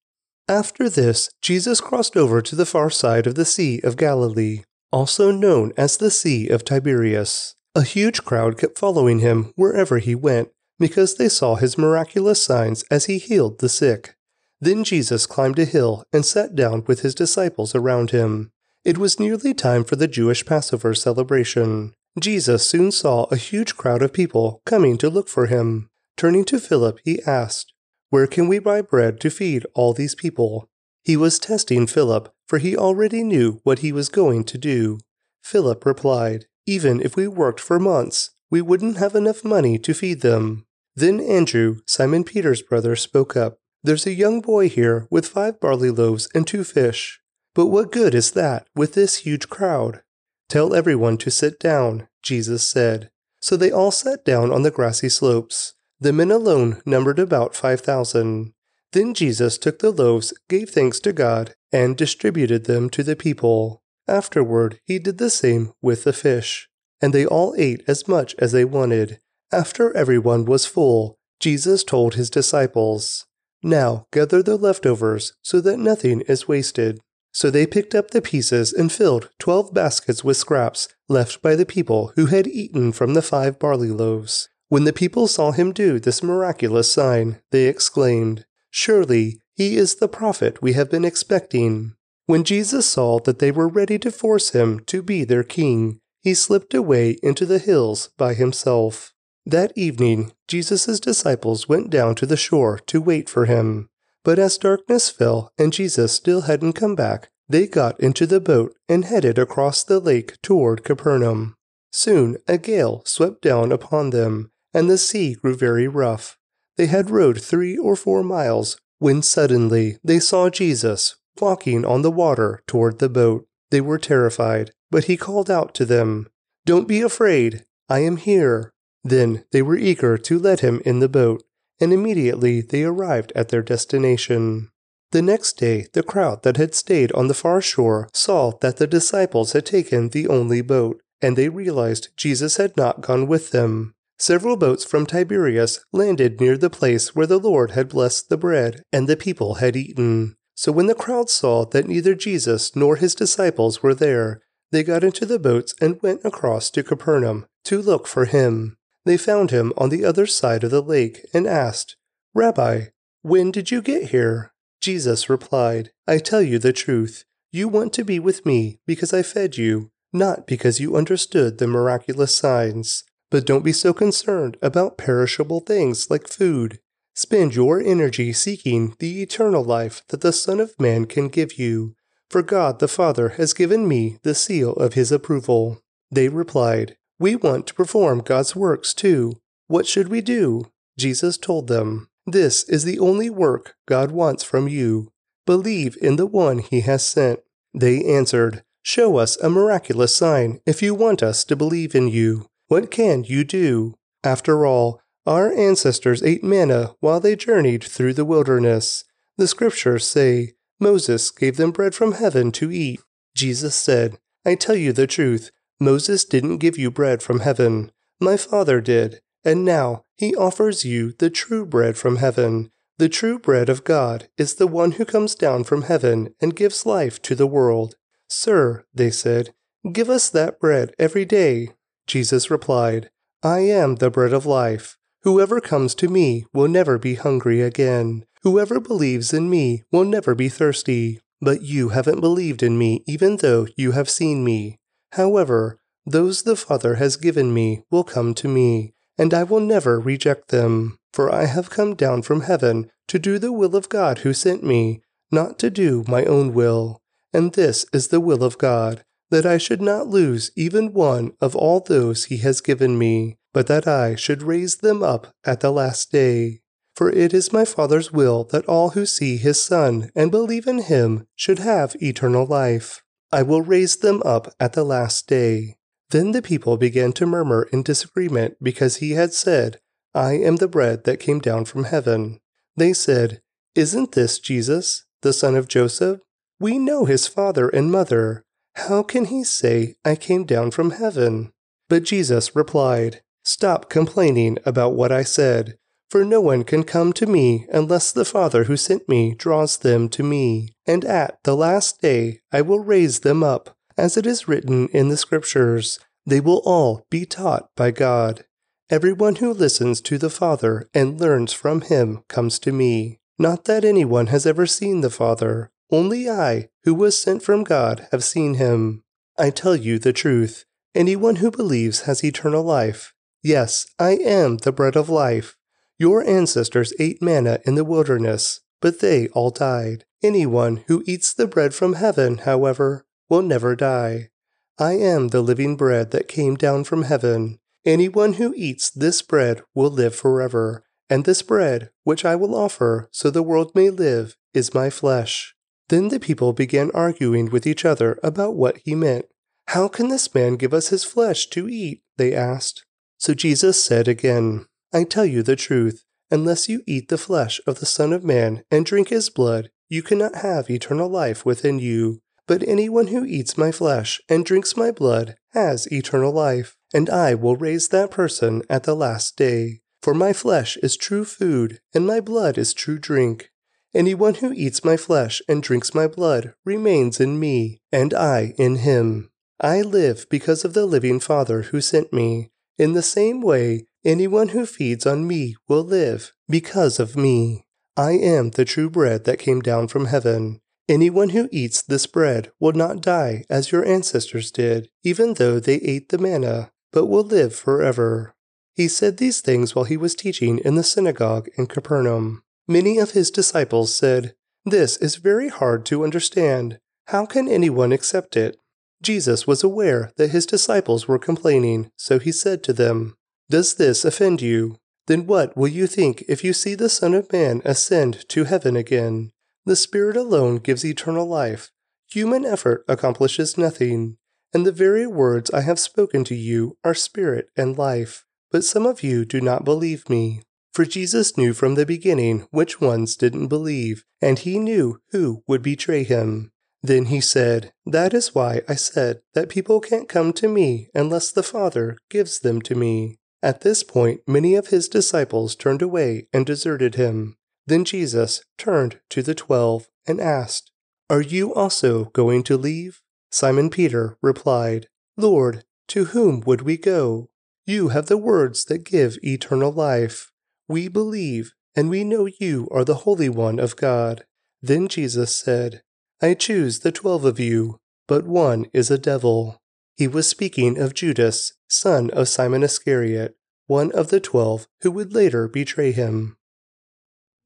After 0.47 0.87
this, 0.91 1.31
Jesus 1.41 1.81
crossed 1.81 2.15
over 2.15 2.39
to 2.43 2.55
the 2.55 2.67
far 2.67 2.91
side 2.91 3.25
of 3.25 3.33
the 3.33 3.43
Sea 3.43 3.81
of 3.83 3.97
Galilee, 3.97 4.61
also 4.91 5.31
known 5.31 5.73
as 5.75 5.97
the 5.97 6.11
Sea 6.11 6.49
of 6.49 6.63
Tiberias. 6.63 7.55
A 7.73 7.81
huge 7.81 8.23
crowd 8.23 8.59
kept 8.59 8.77
following 8.77 9.21
him 9.21 9.53
wherever 9.55 9.97
he 9.97 10.13
went, 10.13 10.49
because 10.77 11.15
they 11.15 11.27
saw 11.27 11.55
his 11.55 11.79
miraculous 11.79 12.43
signs 12.43 12.83
as 12.91 13.05
he 13.05 13.17
healed 13.17 13.57
the 13.57 13.69
sick. 13.69 14.15
Then 14.61 14.83
Jesus 14.83 15.25
climbed 15.25 15.57
a 15.57 15.65
hill 15.65 16.03
and 16.13 16.23
sat 16.23 16.53
down 16.53 16.83
with 16.85 16.99
his 16.99 17.15
disciples 17.15 17.73
around 17.73 18.11
him. 18.11 18.51
It 18.83 18.99
was 18.99 19.19
nearly 19.19 19.55
time 19.55 19.83
for 19.83 19.95
the 19.95 20.07
Jewish 20.07 20.45
Passover 20.45 20.93
celebration. 20.93 21.95
Jesus 22.19 22.67
soon 22.67 22.91
saw 22.91 23.25
a 23.25 23.35
huge 23.35 23.75
crowd 23.75 24.01
of 24.01 24.13
people 24.13 24.61
coming 24.65 24.97
to 24.99 25.09
look 25.09 25.27
for 25.27 25.47
him. 25.47 25.89
Turning 26.15 26.45
to 26.45 26.59
Philip, 26.59 26.99
he 27.03 27.21
asked, 27.23 27.73
Where 28.09 28.27
can 28.27 28.47
we 28.47 28.59
buy 28.59 28.81
bread 28.81 29.19
to 29.19 29.29
feed 29.29 29.65
all 29.73 29.93
these 29.93 30.15
people? 30.15 30.69
He 31.03 31.17
was 31.17 31.39
testing 31.39 31.87
Philip, 31.87 32.33
for 32.47 32.59
he 32.59 32.75
already 32.75 33.23
knew 33.23 33.59
what 33.63 33.79
he 33.79 33.91
was 33.91 34.07
going 34.07 34.45
to 34.45 34.57
do. 34.57 34.99
Philip 35.43 35.85
replied, 35.85 36.45
Even 36.65 37.01
if 37.01 37.15
we 37.15 37.27
worked 37.27 37.59
for 37.59 37.79
months, 37.79 38.31
we 38.49 38.61
wouldn't 38.61 38.97
have 38.97 39.13
enough 39.13 39.43
money 39.43 39.77
to 39.79 39.93
feed 39.93 40.21
them. 40.21 40.65
Then 40.95 41.19
Andrew, 41.19 41.81
Simon 41.85 42.23
Peter's 42.23 42.61
brother, 42.61 42.95
spoke 42.95 43.35
up. 43.35 43.59
There's 43.83 44.07
a 44.07 44.13
young 44.13 44.39
boy 44.39 44.69
here 44.69 45.07
with 45.11 45.27
five 45.27 45.59
barley 45.59 45.91
loaves 45.91 46.29
and 46.33 46.47
two 46.47 46.63
fish. 46.63 47.19
But 47.53 47.67
what 47.67 47.91
good 47.91 48.15
is 48.15 48.31
that 48.31 48.67
with 48.73 48.93
this 48.93 49.17
huge 49.17 49.49
crowd? 49.49 50.01
Tell 50.47 50.73
everyone 50.73 51.17
to 51.19 51.31
sit 51.31 51.59
down, 51.59 52.07
Jesus 52.21 52.67
said. 52.67 53.09
So 53.41 53.55
they 53.55 53.71
all 53.71 53.91
sat 53.91 54.25
down 54.25 54.51
on 54.51 54.63
the 54.63 54.71
grassy 54.71 55.09
slopes. 55.09 55.73
The 55.99 56.13
men 56.13 56.31
alone 56.31 56.81
numbered 56.85 57.19
about 57.19 57.55
5,000. 57.55 58.53
Then 58.91 59.13
Jesus 59.13 59.57
took 59.57 59.79
the 59.79 59.91
loaves, 59.91 60.33
gave 60.49 60.69
thanks 60.69 60.99
to 61.01 61.13
God, 61.13 61.55
and 61.71 61.97
distributed 61.97 62.65
them 62.65 62.89
to 62.91 63.03
the 63.03 63.15
people. 63.15 63.83
Afterward, 64.07 64.79
he 64.85 64.99
did 64.99 65.17
the 65.17 65.29
same 65.29 65.73
with 65.81 66.03
the 66.03 66.13
fish. 66.13 66.69
And 67.01 67.13
they 67.13 67.25
all 67.25 67.53
ate 67.57 67.83
as 67.87 68.07
much 68.07 68.35
as 68.39 68.51
they 68.51 68.65
wanted. 68.65 69.19
After 69.51 69.95
everyone 69.95 70.45
was 70.45 70.65
full, 70.65 71.17
Jesus 71.39 71.83
told 71.83 72.15
his 72.15 72.29
disciples, 72.29 73.25
Now 73.61 74.05
gather 74.11 74.41
the 74.41 74.57
leftovers 74.57 75.33
so 75.41 75.59
that 75.61 75.77
nothing 75.77 76.21
is 76.21 76.47
wasted. 76.47 76.99
So 77.35 77.51
they 77.51 77.67
picked 77.67 77.93
up 77.93 78.11
the 78.11 78.21
pieces 78.21 78.71
and 78.71 78.89
filled 78.89 79.29
twelve 79.39 79.73
baskets 79.73 80.23
with 80.23 80.37
scraps 80.37 80.87
left 81.09 81.41
by 81.41 81.57
the 81.57 81.65
people 81.65 82.13
who 82.15 82.27
had 82.27 82.47
eaten 82.47 82.93
from 82.93 83.13
the 83.13 83.21
five 83.21 83.59
barley 83.59 83.89
loaves. 83.89 84.47
When 84.69 84.85
the 84.85 84.93
people 84.93 85.27
saw 85.27 85.51
him 85.51 85.73
do 85.73 85.99
this 85.99 86.23
miraculous 86.23 86.89
sign, 86.89 87.41
they 87.51 87.67
exclaimed, 87.67 88.45
Surely 88.69 89.41
he 89.53 89.75
is 89.75 89.95
the 89.95 90.07
prophet 90.07 90.61
we 90.61 90.73
have 90.73 90.89
been 90.89 91.03
expecting. 91.03 91.95
When 92.25 92.45
Jesus 92.45 92.85
saw 92.85 93.19
that 93.25 93.39
they 93.39 93.51
were 93.51 93.67
ready 93.67 93.99
to 93.99 94.11
force 94.11 94.51
him 94.51 94.79
to 94.85 95.01
be 95.01 95.25
their 95.25 95.43
king, 95.43 95.99
he 96.21 96.33
slipped 96.33 96.73
away 96.73 97.17
into 97.21 97.45
the 97.45 97.59
hills 97.59 98.11
by 98.17 98.33
himself. 98.33 99.13
That 99.45 99.73
evening, 99.75 100.31
Jesus' 100.47 101.01
disciples 101.01 101.67
went 101.67 101.89
down 101.89 102.15
to 102.15 102.25
the 102.25 102.37
shore 102.37 102.79
to 102.87 103.01
wait 103.01 103.29
for 103.29 103.43
him. 103.43 103.89
But 104.25 104.39
as 104.39 104.57
darkness 104.57 105.09
fell 105.09 105.53
and 105.57 105.71
Jesus 105.71 106.11
still 106.11 106.41
hadn't 106.41 106.73
come 106.73 106.95
back, 106.95 107.29
they 107.47 107.67
got 107.67 107.99
into 107.99 108.25
the 108.25 108.41
boat 108.41 108.75
and 108.89 109.05
headed 109.05 109.37
across 109.37 109.83
the 109.83 109.99
lake 109.99 110.41
toward 110.41 110.83
Capernaum. 110.83 111.55
Soon 111.91 112.37
a 112.47 112.57
gale 112.57 113.03
swept 113.05 113.43
down 113.43 113.71
upon 113.71 114.09
them, 114.09 114.51
and 114.73 114.89
the 114.89 114.97
sea 114.97 115.35
grew 115.35 115.55
very 115.55 115.87
rough. 115.87 116.37
They 116.75 116.87
had 116.87 117.11
rowed 117.11 117.39
three 117.39 117.77
or 117.77 117.95
four 117.95 118.23
miles 118.23 118.77
when 118.97 119.21
suddenly 119.21 119.97
they 120.03 120.19
saw 120.19 120.49
Jesus 120.49 121.15
walking 121.39 121.85
on 121.85 122.01
the 122.01 122.11
water 122.11 122.63
toward 122.65 122.97
the 122.97 123.09
boat. 123.09 123.45
They 123.69 123.79
were 123.79 123.99
terrified, 123.99 124.71
but 124.89 125.03
he 125.05 125.17
called 125.17 125.51
out 125.51 125.75
to 125.75 125.85
them, 125.85 126.27
Don't 126.65 126.87
be 126.87 127.01
afraid, 127.01 127.63
I 127.89 127.99
am 127.99 128.17
here. 128.17 128.73
Then 129.03 129.45
they 129.51 129.61
were 129.61 129.77
eager 129.77 130.17
to 130.17 130.39
let 130.39 130.61
him 130.61 130.81
in 130.83 130.99
the 130.99 131.09
boat, 131.09 131.43
and 131.79 131.93
immediately 131.93 132.61
they 132.61 132.83
arrived 132.83 133.31
at 133.35 133.49
their 133.49 133.61
destination. 133.61 134.69
The 135.11 135.21
next 135.21 135.53
day, 135.53 135.87
the 135.93 136.03
crowd 136.03 136.43
that 136.43 136.57
had 136.57 136.75
stayed 136.75 137.11
on 137.13 137.27
the 137.27 137.33
far 137.33 137.61
shore 137.61 138.09
saw 138.13 138.51
that 138.61 138.77
the 138.77 138.87
disciples 138.87 139.53
had 139.53 139.65
taken 139.65 140.09
the 140.09 140.27
only 140.27 140.61
boat, 140.61 140.99
and 141.21 141.37
they 141.37 141.49
realized 141.49 142.09
Jesus 142.17 142.57
had 142.57 142.75
not 142.75 143.01
gone 143.01 143.27
with 143.27 143.51
them. 143.51 143.93
Several 144.17 144.55
boats 144.55 144.85
from 144.85 145.05
Tiberias 145.05 145.83
landed 145.91 146.39
near 146.39 146.57
the 146.57 146.69
place 146.69 147.15
where 147.15 147.27
the 147.27 147.39
Lord 147.39 147.71
had 147.71 147.89
blessed 147.89 148.29
the 148.29 148.37
bread 148.37 148.81
and 148.91 149.07
the 149.07 149.17
people 149.17 149.55
had 149.55 149.75
eaten. 149.75 150.35
So 150.55 150.71
when 150.71 150.87
the 150.87 150.95
crowd 150.95 151.29
saw 151.29 151.65
that 151.65 151.87
neither 151.87 152.15
Jesus 152.15 152.75
nor 152.75 152.95
his 152.95 153.13
disciples 153.13 153.83
were 153.83 153.93
there, 153.93 154.41
they 154.71 154.83
got 154.83 155.03
into 155.03 155.25
the 155.25 155.39
boats 155.39 155.73
and 155.81 156.01
went 156.01 156.21
across 156.23 156.69
to 156.71 156.83
Capernaum 156.83 157.45
to 157.65 157.81
look 157.81 158.07
for 158.07 158.25
him. 158.25 158.77
They 159.05 159.17
found 159.17 159.51
him 159.51 159.71
on 159.77 159.89
the 159.89 160.03
other 160.03 160.25
side 160.25 160.63
of 160.63 160.71
the 160.71 160.81
lake 160.81 161.25
and 161.33 161.47
asked, 161.47 161.95
Rabbi, 162.33 162.87
when 163.21 163.51
did 163.51 163.71
you 163.71 163.81
get 163.81 164.09
here? 164.09 164.51
Jesus 164.81 165.29
replied, 165.29 165.91
I 166.07 166.17
tell 166.17 166.41
you 166.41 166.59
the 166.59 166.73
truth. 166.73 167.23
You 167.51 167.67
want 167.67 167.93
to 167.93 168.03
be 168.03 168.19
with 168.19 168.45
me 168.45 168.79
because 168.85 169.13
I 169.13 169.23
fed 169.23 169.57
you, 169.57 169.91
not 170.11 170.45
because 170.45 170.79
you 170.79 170.95
understood 170.95 171.57
the 171.57 171.67
miraculous 171.67 172.35
signs. 172.35 173.03
But 173.31 173.45
don't 173.45 173.63
be 173.63 173.71
so 173.71 173.93
concerned 173.93 174.57
about 174.61 174.97
perishable 174.97 175.61
things 175.61 176.09
like 176.09 176.27
food. 176.27 176.79
Spend 177.15 177.55
your 177.55 177.79
energy 177.79 178.33
seeking 178.33 178.95
the 178.99 179.21
eternal 179.21 179.63
life 179.63 180.03
that 180.09 180.21
the 180.21 180.33
Son 180.33 180.59
of 180.59 180.79
Man 180.79 181.05
can 181.05 181.29
give 181.29 181.57
you. 181.57 181.95
For 182.29 182.41
God 182.41 182.79
the 182.79 182.87
Father 182.87 183.29
has 183.29 183.53
given 183.53 183.87
me 183.87 184.17
the 184.23 184.35
seal 184.35 184.73
of 184.73 184.93
his 184.93 185.11
approval. 185.11 185.81
They 186.11 186.27
replied, 186.27 186.97
we 187.19 187.35
want 187.35 187.67
to 187.67 187.73
perform 187.73 188.19
God's 188.19 188.55
works 188.55 188.93
too. 188.93 189.33
What 189.67 189.87
should 189.87 190.09
we 190.09 190.21
do? 190.21 190.71
Jesus 190.97 191.37
told 191.37 191.67
them, 191.67 192.09
This 192.25 192.63
is 192.69 192.83
the 192.83 192.99
only 192.99 193.29
work 193.29 193.75
God 193.87 194.11
wants 194.11 194.43
from 194.43 194.67
you. 194.67 195.11
Believe 195.45 195.97
in 196.01 196.15
the 196.15 196.25
one 196.25 196.59
he 196.59 196.81
has 196.81 197.05
sent. 197.05 197.39
They 197.73 198.03
answered, 198.03 198.63
Show 198.81 199.17
us 199.17 199.37
a 199.37 199.49
miraculous 199.49 200.15
sign 200.15 200.59
if 200.65 200.81
you 200.81 200.93
want 200.93 201.23
us 201.23 201.43
to 201.45 201.55
believe 201.55 201.95
in 201.95 202.07
you. 202.07 202.47
What 202.67 202.91
can 202.91 203.23
you 203.23 203.43
do? 203.43 203.95
After 204.23 204.65
all, 204.65 205.01
our 205.25 205.51
ancestors 205.51 206.21
ate 206.21 206.43
manna 206.43 206.95
while 206.99 207.19
they 207.19 207.35
journeyed 207.35 207.83
through 207.83 208.13
the 208.13 208.25
wilderness. 208.25 209.03
The 209.37 209.47
scriptures 209.47 210.05
say, 210.05 210.53
Moses 210.79 211.31
gave 211.31 211.57
them 211.57 211.71
bread 211.71 211.95
from 211.95 212.13
heaven 212.13 212.51
to 212.53 212.71
eat. 212.71 212.99
Jesus 213.35 213.75
said, 213.75 214.19
I 214.45 214.55
tell 214.55 214.75
you 214.75 214.93
the 214.93 215.07
truth. 215.07 215.51
Moses 215.79 216.25
didn't 216.25 216.57
give 216.57 216.77
you 216.77 216.89
bread 216.89 217.21
from 217.21 217.39
heaven. 217.39 217.91
My 218.19 218.37
Father 218.37 218.81
did. 218.81 219.21
And 219.43 219.63
now 219.63 220.05
he 220.15 220.35
offers 220.35 220.85
you 220.85 221.13
the 221.19 221.29
true 221.29 221.65
bread 221.65 221.97
from 221.97 222.15
heaven. 222.17 222.71
The 222.97 223.09
true 223.09 223.37
bread 223.37 223.69
of 223.69 223.83
God 223.83 224.29
is 224.37 224.55
the 224.55 224.67
one 224.67 224.93
who 224.93 225.05
comes 225.05 225.35
down 225.35 225.65
from 225.65 225.83
heaven 225.83 226.33
and 226.41 226.55
gives 226.55 226.85
life 226.85 227.21
to 227.23 227.35
the 227.35 227.45
world. 227.45 227.95
Sir, 228.27 228.85
they 228.93 229.11
said, 229.11 229.53
give 229.91 230.09
us 230.09 230.29
that 230.29 230.59
bread 230.59 230.93
every 230.97 231.25
day. 231.25 231.69
Jesus 232.07 232.49
replied, 232.49 233.11
I 233.43 233.59
am 233.59 233.95
the 233.95 234.09
bread 234.09 234.33
of 234.33 234.45
life. 234.45 234.97
Whoever 235.23 235.59
comes 235.59 235.93
to 235.95 236.07
me 236.07 236.45
will 236.53 236.67
never 236.67 236.97
be 236.97 237.15
hungry 237.15 237.61
again. 237.61 238.25
Whoever 238.43 238.79
believes 238.79 239.33
in 239.33 239.49
me 239.49 239.83
will 239.91 240.05
never 240.05 240.33
be 240.33 240.49
thirsty. 240.49 241.19
But 241.41 241.61
you 241.61 241.89
haven't 241.89 242.21
believed 242.21 242.63
in 242.63 242.77
me 242.77 243.03
even 243.05 243.37
though 243.37 243.67
you 243.75 243.91
have 243.91 244.09
seen 244.09 244.43
me. 244.43 244.79
However, 245.15 245.79
those 246.05 246.43
the 246.43 246.57
Father 246.57 246.95
has 246.95 247.15
given 247.15 247.53
me 247.53 247.85
will 247.89 248.03
come 248.03 248.33
to 248.33 248.49
me, 248.49 248.95
and 249.17 249.33
I 249.33 249.43
will 249.43 249.61
never 249.61 249.97
reject 249.97 250.49
them. 250.49 250.99
For 251.13 251.33
I 251.33 251.45
have 251.45 251.69
come 251.69 251.95
down 251.95 252.21
from 252.21 252.41
heaven 252.41 252.91
to 253.07 253.17
do 253.17 253.39
the 253.39 253.53
will 253.53 253.77
of 253.77 253.87
God 253.87 254.19
who 254.19 254.33
sent 254.33 254.61
me, 254.61 255.01
not 255.31 255.57
to 255.59 255.69
do 255.69 256.03
my 256.09 256.25
own 256.25 256.53
will. 256.53 257.01
And 257.33 257.53
this 257.53 257.85
is 257.93 258.09
the 258.09 258.19
will 258.19 258.43
of 258.43 258.57
God, 258.57 259.05
that 259.29 259.45
I 259.45 259.57
should 259.57 259.81
not 259.81 260.07
lose 260.07 260.51
even 260.57 260.91
one 260.91 261.31
of 261.39 261.55
all 261.55 261.79
those 261.79 262.25
he 262.25 262.37
has 262.37 262.59
given 262.59 262.97
me, 262.97 263.37
but 263.53 263.67
that 263.67 263.87
I 263.87 264.15
should 264.15 264.43
raise 264.43 264.77
them 264.77 265.01
up 265.01 265.33
at 265.45 265.61
the 265.61 265.71
last 265.71 266.11
day. 266.11 266.59
For 266.93 267.09
it 267.09 267.33
is 267.33 267.53
my 267.53 267.63
Father's 267.63 268.11
will 268.11 268.43
that 268.51 268.65
all 268.65 268.89
who 268.89 269.05
see 269.05 269.37
his 269.37 269.61
Son 269.61 270.11
and 270.13 270.29
believe 270.29 270.67
in 270.67 270.79
him 270.79 271.25
should 271.37 271.59
have 271.59 271.95
eternal 272.01 272.45
life. 272.45 273.01
I 273.35 273.41
will 273.41 273.61
raise 273.61 273.97
them 273.97 274.23
up 274.23 274.47
at 274.61 274.71
the 274.71 274.85
last 274.85 275.27
day. 275.27 275.75
Then 276.11 276.31
the 276.31 276.41
people 276.41 276.77
began 276.77 277.11
to 277.11 277.25
murmur 277.25 277.67
in 277.73 277.83
disagreement 277.83 278.55
because 278.63 278.97
he 278.97 279.11
had 279.11 279.33
said, 279.33 279.81
I 280.13 280.35
am 280.35 280.55
the 280.55 280.69
bread 280.69 281.03
that 281.03 281.19
came 281.19 281.39
down 281.39 281.65
from 281.65 281.83
heaven. 281.83 282.39
They 282.77 282.93
said, 282.93 283.41
Isn't 283.75 284.13
this 284.13 284.39
Jesus, 284.39 285.03
the 285.21 285.33
son 285.33 285.57
of 285.57 285.67
Joseph? 285.67 286.21
We 286.61 286.79
know 286.79 287.03
his 287.03 287.27
father 287.27 287.67
and 287.67 287.91
mother. 287.91 288.45
How 288.75 289.03
can 289.03 289.25
he 289.25 289.43
say, 289.43 289.95
I 290.05 290.15
came 290.15 290.45
down 290.45 290.71
from 290.71 290.91
heaven? 290.91 291.51
But 291.89 292.03
Jesus 292.03 292.55
replied, 292.55 293.21
Stop 293.43 293.89
complaining 293.89 294.59
about 294.65 294.93
what 294.93 295.11
I 295.11 295.23
said, 295.23 295.77
for 296.09 296.23
no 296.23 296.39
one 296.41 296.63
can 296.63 296.83
come 296.83 297.13
to 297.13 297.25
me 297.25 297.67
unless 297.71 298.11
the 298.11 298.25
Father 298.25 298.65
who 298.65 298.77
sent 298.77 299.07
me 299.09 299.33
draws 299.35 299.77
them 299.77 300.09
to 300.09 300.23
me. 300.23 300.69
And 300.85 301.03
at 301.03 301.39
the 301.43 301.55
last 301.55 302.01
day 302.01 302.41
I 302.51 302.61
will 302.61 302.79
raise 302.79 303.21
them 303.21 303.43
up, 303.43 303.75
as 303.97 304.17
it 304.17 304.25
is 304.25 304.47
written 304.47 304.87
in 304.89 305.09
the 305.09 305.17
Scriptures. 305.17 305.99
They 306.25 306.39
will 306.39 306.61
all 306.65 307.05
be 307.09 307.25
taught 307.25 307.69
by 307.75 307.91
God. 307.91 308.45
Everyone 308.89 309.37
who 309.37 309.51
listens 309.51 310.01
to 310.01 310.17
the 310.17 310.29
Father 310.29 310.87
and 310.93 311.19
learns 311.19 311.53
from 311.53 311.81
him 311.81 312.23
comes 312.27 312.59
to 312.59 312.71
me. 312.71 313.19
Not 313.37 313.65
that 313.65 313.83
anyone 313.83 314.27
has 314.27 314.45
ever 314.45 314.65
seen 314.65 315.01
the 315.01 315.09
Father, 315.09 315.71
only 315.91 316.29
I, 316.29 316.69
who 316.83 316.93
was 316.93 317.19
sent 317.19 317.43
from 317.43 317.63
God, 317.63 318.07
have 318.11 318.23
seen 318.23 318.55
him. 318.55 319.03
I 319.37 319.49
tell 319.49 319.75
you 319.75 319.99
the 319.99 320.13
truth. 320.13 320.65
Anyone 320.93 321.37
who 321.37 321.51
believes 321.51 322.01
has 322.01 322.23
eternal 322.23 322.63
life. 322.63 323.13
Yes, 323.43 323.85
I 323.99 324.11
am 324.11 324.57
the 324.57 324.71
bread 324.71 324.95
of 324.95 325.09
life. 325.09 325.57
Your 325.97 326.27
ancestors 326.27 326.93
ate 326.99 327.21
manna 327.21 327.59
in 327.65 327.75
the 327.75 327.85
wilderness, 327.85 328.61
but 328.81 328.99
they 328.99 329.27
all 329.29 329.49
died. 329.49 330.05
Anyone 330.21 330.83
who 330.87 331.03
eats 331.05 331.33
the 331.33 331.47
bread 331.47 331.73
from 331.73 331.93
heaven, 331.93 332.39
however, 332.39 333.05
will 333.29 333.41
never 333.41 333.75
die. 333.75 334.29
I 334.77 334.93
am 334.93 335.29
the 335.29 335.41
living 335.41 335.77
bread 335.77 336.11
that 336.11 336.27
came 336.27 336.55
down 336.55 336.83
from 336.83 337.03
heaven. 337.03 337.59
Anyone 337.85 338.33
who 338.33 338.53
eats 338.57 338.89
this 338.89 339.21
bread 339.21 339.61
will 339.73 339.89
live 339.89 340.15
forever, 340.15 340.83
and 341.09 341.23
this 341.23 341.41
bread, 341.41 341.91
which 342.03 342.25
I 342.25 342.35
will 342.35 342.55
offer 342.55 343.07
so 343.11 343.29
the 343.29 343.43
world 343.43 343.71
may 343.73 343.89
live, 343.89 344.35
is 344.53 344.73
my 344.73 344.89
flesh. 344.89 345.55
Then 345.89 346.09
the 346.09 346.19
people 346.19 346.51
began 346.51 346.91
arguing 346.93 347.51
with 347.51 347.67
each 347.67 347.85
other 347.85 348.19
about 348.23 348.55
what 348.55 348.79
he 348.83 348.95
meant. 348.95 349.27
How 349.67 349.87
can 349.87 350.09
this 350.09 350.33
man 350.33 350.55
give 350.55 350.73
us 350.73 350.89
his 350.89 351.03
flesh 351.03 351.47
to 351.51 351.69
eat? 351.69 352.01
They 352.17 352.33
asked. 352.33 352.85
So 353.17 353.33
Jesus 353.33 353.83
said 353.83 354.07
again, 354.07 354.65
I 354.95 355.03
tell 355.03 355.25
you 355.25 355.43
the 355.43 355.57
truth, 355.57 356.05
unless 356.31 356.69
you 356.69 356.81
eat 356.87 357.09
the 357.09 357.17
flesh 357.17 357.59
of 357.67 357.81
the 357.81 357.85
Son 357.85 358.13
of 358.13 358.23
Man 358.23 358.63
and 358.71 358.85
drink 358.85 359.09
his 359.09 359.29
blood, 359.29 359.69
you 359.89 360.01
cannot 360.01 360.35
have 360.35 360.69
eternal 360.69 361.09
life 361.09 361.45
within 361.45 361.79
you. 361.79 362.21
But 362.47 362.65
anyone 362.65 363.07
who 363.07 363.25
eats 363.25 363.57
my 363.57 363.73
flesh 363.73 364.21
and 364.29 364.45
drinks 364.45 364.77
my 364.77 364.91
blood 364.91 365.35
has 365.51 365.91
eternal 365.91 366.31
life 366.31 366.77
and 366.93 367.09
I 367.09 367.35
will 367.35 367.57
raise 367.57 367.89
that 367.89 368.09
person 368.09 368.61
at 368.69 368.83
the 368.83 368.95
last 368.95 369.35
day. 369.35 369.81
For 370.01 370.13
my 370.13 370.31
flesh 370.31 370.77
is 370.77 370.95
true 370.95 371.25
food, 371.25 371.81
and 371.93 372.07
my 372.07 372.21
blood 372.21 372.57
is 372.57 372.73
true 372.73 372.97
drink. 372.97 373.51
Anyone 373.93 374.35
who 374.35 374.53
eats 374.53 374.85
my 374.85 374.95
flesh 374.95 375.41
and 375.49 375.61
drinks 375.61 375.93
my 375.93 376.07
blood 376.07 376.53
remains 376.63 377.19
in 377.19 377.37
me, 377.37 377.81
and 377.91 378.13
I 378.13 378.53
in 378.57 378.77
him. 378.77 379.29
I 379.59 379.81
live 379.81 380.25
because 380.29 380.63
of 380.63 380.73
the 380.73 380.85
living 380.85 381.19
Father 381.19 381.63
who 381.63 381.81
sent 381.81 382.13
me. 382.13 382.51
In 382.77 382.93
the 382.93 383.01
same 383.01 383.41
way, 383.41 383.87
anyone 384.05 384.49
who 384.49 384.65
feeds 384.65 385.05
on 385.05 385.27
me 385.27 385.55
will 385.67 385.83
live 385.83 386.31
because 386.47 386.99
of 386.99 387.17
me. 387.17 387.65
I 387.97 388.11
am 388.11 388.51
the 388.51 388.65
true 388.65 388.89
bread 388.89 389.23
that 389.25 389.39
came 389.39 389.61
down 389.61 389.87
from 389.87 390.05
heaven. 390.05 390.61
Anyone 390.87 391.29
who 391.29 391.49
eats 391.51 391.81
this 391.81 392.05
bread 392.05 392.51
will 392.59 392.73
not 392.73 393.01
die 393.01 393.43
as 393.49 393.71
your 393.71 393.85
ancestors 393.85 394.51
did, 394.51 394.89
even 395.03 395.33
though 395.33 395.59
they 395.59 395.75
ate 395.77 396.09
the 396.09 396.17
manna 396.17 396.71
but 396.95 397.07
will 397.07 397.23
live 397.23 397.53
forever. 397.53 398.33
He 398.73 398.87
said 398.87 399.17
these 399.17 399.41
things 399.41 399.75
while 399.75 399.85
he 399.85 399.97
was 399.97 400.15
teaching 400.15 400.59
in 400.59 400.75
the 400.75 400.83
synagogue 400.83 401.49
in 401.57 401.67
Capernaum. 401.67 402.41
Many 402.67 402.99
of 402.99 403.11
his 403.11 403.29
disciples 403.29 403.93
said, 403.93 404.33
This 404.63 404.95
is 404.97 405.17
very 405.17 405.49
hard 405.49 405.85
to 405.87 406.05
understand. 406.05 406.79
How 407.07 407.25
can 407.25 407.49
anyone 407.49 407.91
accept 407.91 408.37
it? 408.37 408.57
Jesus 409.03 409.45
was 409.45 409.61
aware 409.61 410.13
that 410.15 410.31
his 410.31 410.45
disciples 410.45 411.05
were 411.07 411.19
complaining, 411.19 411.91
so 411.97 412.17
he 412.17 412.31
said 412.31 412.63
to 412.63 412.73
them, 412.73 413.17
Does 413.49 413.75
this 413.75 414.05
offend 414.05 414.41
you? 414.41 414.77
Then 415.07 415.27
what 415.27 415.55
will 415.55 415.67
you 415.67 415.87
think 415.87 416.23
if 416.27 416.43
you 416.43 416.51
see 416.53 416.75
the 416.75 416.89
Son 416.89 417.13
of 417.13 417.31
Man 417.31 417.61
ascend 417.63 418.27
to 418.29 418.45
heaven 418.45 418.75
again? 418.75 419.31
The 419.65 419.75
Spirit 419.75 420.17
alone 420.17 420.57
gives 420.57 420.85
eternal 420.85 421.27
life. 421.27 421.71
Human 422.09 422.45
effort 422.45 422.85
accomplishes 422.87 423.57
nothing 423.57 424.17
and 424.55 424.65
the 424.65 424.71
very 424.71 425.05
words 425.05 425.51
I 425.51 425.61
have 425.61 425.81
spoken 425.81 426.23
to 426.23 426.33
you 426.33 426.77
are 426.81 426.93
spirit 426.93 427.49
and 427.57 427.77
life. 427.77 428.25
But 428.51 428.63
some 428.63 428.85
of 428.85 429.03
you 429.03 429.25
do 429.25 429.41
not 429.41 429.65
believe 429.65 430.09
me. 430.09 430.43
For 430.73 430.85
Jesus 430.85 431.37
knew 431.37 431.53
from 431.53 431.75
the 431.75 431.85
beginning 431.85 432.47
which 432.51 432.79
ones 432.79 433.17
didn't 433.17 433.49
believe, 433.49 434.05
and 434.21 434.39
he 434.39 434.57
knew 434.57 435.01
who 435.11 435.43
would 435.45 435.61
betray 435.61 436.05
him. 436.05 436.53
Then 436.81 437.05
he 437.05 437.19
said, 437.19 437.73
That 437.85 438.13
is 438.13 438.33
why 438.33 438.61
I 438.69 438.75
said 438.75 439.23
that 439.33 439.49
people 439.49 439.81
can't 439.81 440.07
come 440.07 440.31
to 440.33 440.47
me 440.47 440.87
unless 440.95 441.33
the 441.33 441.43
Father 441.43 441.97
gives 442.09 442.39
them 442.39 442.61
to 442.61 442.75
me. 442.75 443.19
At 443.45 443.61
this 443.61 443.83
point, 443.83 444.21
many 444.25 444.55
of 444.55 444.69
his 444.69 444.89
disciples 444.89 445.55
turned 445.55 445.83
away 445.83 446.27
and 446.33 446.47
deserted 446.47 446.95
him. 446.95 447.37
Then 447.67 447.85
Jesus 447.85 448.43
turned 448.57 448.99
to 449.11 449.21
the 449.21 449.35
twelve 449.35 449.87
and 450.07 450.19
asked, 450.19 450.71
Are 451.11 451.21
you 451.21 451.53
also 451.53 452.05
going 452.05 452.41
to 452.45 452.57
leave? 452.57 453.01
Simon 453.29 453.69
Peter 453.69 454.17
replied, 454.19 454.87
Lord, 455.15 455.63
to 455.89 456.05
whom 456.05 456.41
would 456.47 456.63
we 456.63 456.75
go? 456.75 457.29
You 457.67 457.89
have 457.89 458.07
the 458.07 458.17
words 458.17 458.65
that 458.65 458.83
give 458.83 459.19
eternal 459.21 459.71
life. 459.71 460.31
We 460.67 460.87
believe, 460.87 461.51
and 461.75 461.87
we 461.87 462.03
know 462.03 462.25
you 462.25 462.67
are 462.71 462.83
the 462.83 463.03
Holy 463.05 463.29
One 463.29 463.59
of 463.59 463.75
God. 463.75 464.25
Then 464.63 464.87
Jesus 464.87 465.35
said, 465.35 465.83
I 466.19 466.33
choose 466.33 466.79
the 466.79 466.91
twelve 466.91 467.25
of 467.25 467.39
you, 467.39 467.79
but 468.07 468.25
one 468.25 468.65
is 468.73 468.89
a 468.89 468.97
devil. 468.97 469.61
He 469.95 470.07
was 470.07 470.27
speaking 470.27 470.77
of 470.77 470.93
Judas, 470.93 471.53
son 471.69 472.09
of 472.09 472.27
Simon 472.27 472.63
Iscariot, 472.63 473.37
one 473.67 473.91
of 473.93 474.09
the 474.09 474.19
twelve 474.19 474.67
who 474.81 474.91
would 474.91 475.13
later 475.13 475.47
betray 475.47 475.93
him. 475.93 476.35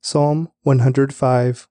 Psalm 0.01 0.49
105 0.63 1.67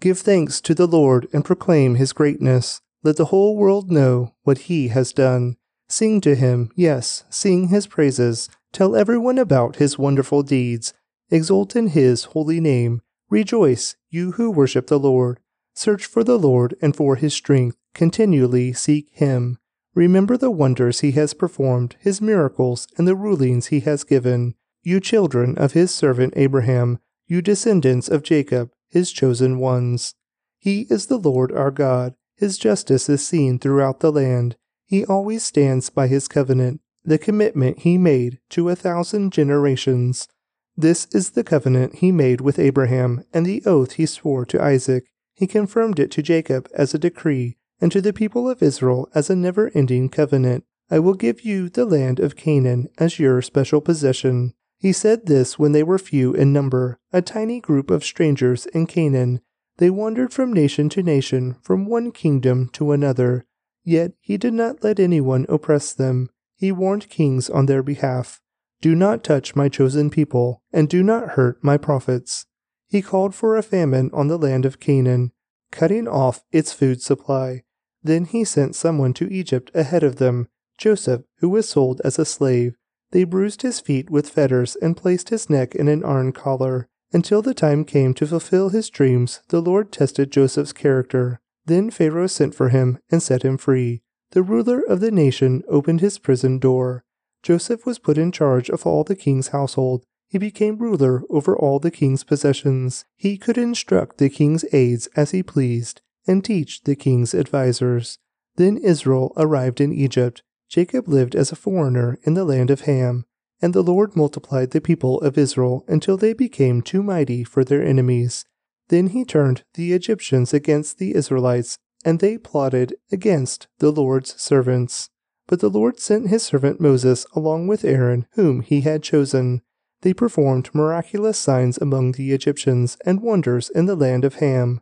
Give 0.00 0.18
thanks 0.18 0.60
to 0.62 0.74
the 0.74 0.86
Lord 0.86 1.26
and 1.32 1.44
proclaim 1.44 1.94
his 1.94 2.12
greatness. 2.12 2.80
Let 3.02 3.16
the 3.16 3.26
whole 3.26 3.56
world 3.56 3.90
know 3.90 4.34
what 4.42 4.58
he 4.58 4.88
has 4.88 5.12
done. 5.12 5.56
Sing 5.88 6.20
to 6.22 6.34
him, 6.34 6.70
yes, 6.76 7.24
sing 7.30 7.68
his 7.68 7.86
praises. 7.86 8.48
Tell 8.72 8.94
everyone 8.94 9.38
about 9.38 9.76
his 9.76 9.98
wonderful 9.98 10.42
deeds. 10.42 10.92
Exult 11.30 11.74
in 11.74 11.88
his 11.88 12.24
holy 12.24 12.60
name. 12.60 13.00
Rejoice, 13.30 13.96
you 14.10 14.32
who 14.32 14.50
worship 14.50 14.88
the 14.88 14.98
Lord. 14.98 15.40
Search 15.74 16.04
for 16.04 16.24
the 16.24 16.38
Lord 16.38 16.74
and 16.82 16.94
for 16.94 17.16
his 17.16 17.32
strength. 17.32 17.76
Continually 17.94 18.72
seek 18.72 19.08
him. 19.12 19.59
Remember 19.94 20.36
the 20.36 20.50
wonders 20.50 21.00
he 21.00 21.12
has 21.12 21.34
performed, 21.34 21.96
his 21.98 22.20
miracles, 22.20 22.86
and 22.96 23.06
the 23.08 23.16
rulings 23.16 23.66
he 23.66 23.80
has 23.80 24.04
given. 24.04 24.54
You 24.82 25.00
children 25.00 25.56
of 25.58 25.72
his 25.72 25.90
servant 25.90 26.34
Abraham, 26.36 27.00
you 27.26 27.42
descendants 27.42 28.08
of 28.08 28.22
Jacob, 28.22 28.70
his 28.88 29.12
chosen 29.12 29.58
ones. 29.58 30.14
He 30.58 30.86
is 30.90 31.06
the 31.06 31.18
Lord 31.18 31.52
our 31.52 31.70
God 31.70 32.14
his 32.40 32.56
justice 32.56 33.10
is 33.10 33.24
seen 33.24 33.58
throughout 33.58 34.00
the 34.00 34.10
land. 34.10 34.56
He 34.86 35.04
always 35.04 35.44
stands 35.44 35.90
by 35.90 36.06
his 36.06 36.26
covenant, 36.26 36.80
the 37.04 37.18
commitment 37.18 37.80
he 37.80 37.98
made 37.98 38.38
to 38.48 38.70
a 38.70 38.74
thousand 38.74 39.34
generations. 39.34 40.26
This 40.74 41.06
is 41.12 41.32
the 41.32 41.44
covenant 41.44 41.96
he 41.96 42.10
made 42.10 42.40
with 42.40 42.58
Abraham 42.58 43.24
and 43.34 43.44
the 43.44 43.62
oath 43.66 43.92
he 43.92 44.06
swore 44.06 44.46
to 44.46 44.62
Isaac. 44.62 45.04
He 45.34 45.46
confirmed 45.46 45.98
it 45.98 46.10
to 46.12 46.22
Jacob 46.22 46.66
as 46.72 46.94
a 46.94 46.98
decree 46.98 47.58
and 47.80 47.90
to 47.92 48.00
the 48.00 48.12
people 48.12 48.48
of 48.48 48.62
Israel 48.62 49.08
as 49.14 49.30
a 49.30 49.36
never 49.36 49.70
ending 49.74 50.08
covenant. 50.08 50.64
I 50.90 50.98
will 50.98 51.14
give 51.14 51.42
you 51.42 51.68
the 51.68 51.84
land 51.84 52.18
of 52.18 52.36
Canaan 52.36 52.88
as 52.98 53.18
your 53.18 53.40
special 53.42 53.80
possession. 53.80 54.54
He 54.78 54.92
said 54.92 55.26
this 55.26 55.58
when 55.58 55.72
they 55.72 55.82
were 55.82 55.98
few 55.98 56.34
in 56.34 56.52
number, 56.52 56.98
a 57.12 57.22
tiny 57.22 57.60
group 57.60 57.90
of 57.90 58.04
strangers 58.04 58.66
in 58.66 58.86
Canaan. 58.86 59.40
They 59.76 59.90
wandered 59.90 60.32
from 60.32 60.52
nation 60.52 60.88
to 60.90 61.02
nation, 61.02 61.56
from 61.62 61.86
one 61.86 62.12
kingdom 62.12 62.70
to 62.72 62.92
another. 62.92 63.46
Yet 63.84 64.12
he 64.20 64.36
did 64.36 64.52
not 64.52 64.82
let 64.82 64.98
anyone 64.98 65.46
oppress 65.48 65.92
them. 65.92 66.30
He 66.56 66.72
warned 66.72 67.08
kings 67.08 67.48
on 67.48 67.66
their 67.66 67.82
behalf 67.82 68.40
Do 68.80 68.94
not 68.94 69.24
touch 69.24 69.54
my 69.54 69.68
chosen 69.68 70.10
people, 70.10 70.62
and 70.72 70.88
do 70.88 71.02
not 71.02 71.30
hurt 71.30 71.62
my 71.62 71.76
prophets. 71.76 72.46
He 72.88 73.00
called 73.00 73.34
for 73.34 73.56
a 73.56 73.62
famine 73.62 74.10
on 74.12 74.28
the 74.28 74.38
land 74.38 74.66
of 74.66 74.80
Canaan, 74.80 75.32
cutting 75.70 76.08
off 76.08 76.42
its 76.50 76.72
food 76.72 77.00
supply. 77.00 77.62
Then 78.02 78.24
he 78.24 78.44
sent 78.44 78.74
someone 78.74 79.12
to 79.14 79.32
Egypt 79.32 79.70
ahead 79.74 80.02
of 80.02 80.16
them, 80.16 80.48
Joseph, 80.78 81.22
who 81.38 81.48
was 81.48 81.68
sold 81.68 82.00
as 82.04 82.18
a 82.18 82.24
slave. 82.24 82.76
They 83.10 83.24
bruised 83.24 83.62
his 83.62 83.80
feet 83.80 84.08
with 84.08 84.30
fetters 84.30 84.76
and 84.76 84.96
placed 84.96 85.28
his 85.28 85.50
neck 85.50 85.74
in 85.74 85.88
an 85.88 86.04
iron 86.04 86.32
collar. 86.32 86.88
Until 87.12 87.42
the 87.42 87.54
time 87.54 87.84
came 87.84 88.14
to 88.14 88.26
fulfill 88.26 88.68
his 88.68 88.88
dreams, 88.88 89.40
the 89.48 89.60
Lord 89.60 89.92
tested 89.92 90.30
Joseph's 90.30 90.72
character. 90.72 91.40
Then 91.66 91.90
Pharaoh 91.90 92.28
sent 92.28 92.54
for 92.54 92.68
him 92.68 92.98
and 93.10 93.22
set 93.22 93.42
him 93.42 93.58
free. 93.58 94.02
The 94.30 94.42
ruler 94.42 94.80
of 94.80 95.00
the 95.00 95.10
nation 95.10 95.62
opened 95.68 96.00
his 96.00 96.18
prison 96.18 96.58
door. 96.58 97.04
Joseph 97.42 97.84
was 97.84 97.98
put 97.98 98.16
in 98.16 98.32
charge 98.32 98.70
of 98.70 98.86
all 98.86 99.02
the 99.02 99.16
king's 99.16 99.48
household. 99.48 100.04
He 100.28 100.38
became 100.38 100.78
ruler 100.78 101.24
over 101.28 101.56
all 101.56 101.80
the 101.80 101.90
king's 101.90 102.22
possessions. 102.22 103.04
He 103.16 103.36
could 103.36 103.58
instruct 103.58 104.18
the 104.18 104.30
king's 104.30 104.64
aides 104.72 105.08
as 105.16 105.32
he 105.32 105.42
pleased 105.42 106.00
and 106.30 106.44
teach 106.44 106.82
the 106.84 106.94
king's 106.94 107.34
advisers. 107.34 108.18
Then 108.54 108.76
Israel 108.76 109.32
arrived 109.36 109.80
in 109.80 109.92
Egypt. 109.92 110.42
Jacob 110.68 111.08
lived 111.08 111.34
as 111.34 111.50
a 111.50 111.56
foreigner 111.56 112.18
in 112.22 112.34
the 112.34 112.44
land 112.44 112.70
of 112.70 112.82
Ham. 112.82 113.24
And 113.60 113.74
the 113.74 113.82
Lord 113.82 114.14
multiplied 114.14 114.70
the 114.70 114.80
people 114.80 115.20
of 115.22 115.36
Israel 115.36 115.84
until 115.88 116.16
they 116.16 116.32
became 116.32 116.82
too 116.82 117.02
mighty 117.02 117.42
for 117.42 117.64
their 117.64 117.82
enemies. 117.82 118.44
Then 118.90 119.08
he 119.08 119.24
turned 119.24 119.64
the 119.74 119.92
Egyptians 119.92 120.54
against 120.54 120.98
the 120.98 121.16
Israelites, 121.16 121.78
and 122.04 122.20
they 122.20 122.38
plotted 122.38 122.94
against 123.10 123.66
the 123.78 123.90
Lord's 123.90 124.40
servants. 124.40 125.10
But 125.48 125.58
the 125.58 125.68
Lord 125.68 125.98
sent 125.98 126.28
his 126.28 126.44
servant 126.44 126.80
Moses 126.80 127.26
along 127.34 127.66
with 127.66 127.84
Aaron, 127.84 128.26
whom 128.34 128.60
he 128.60 128.82
had 128.82 129.02
chosen. 129.02 129.62
They 130.02 130.14
performed 130.14 130.72
miraculous 130.72 131.38
signs 131.38 131.76
among 131.76 132.12
the 132.12 132.32
Egyptians 132.32 132.96
and 133.04 133.20
wonders 133.20 133.68
in 133.68 133.86
the 133.86 133.96
land 133.96 134.24
of 134.24 134.36
Ham. 134.36 134.80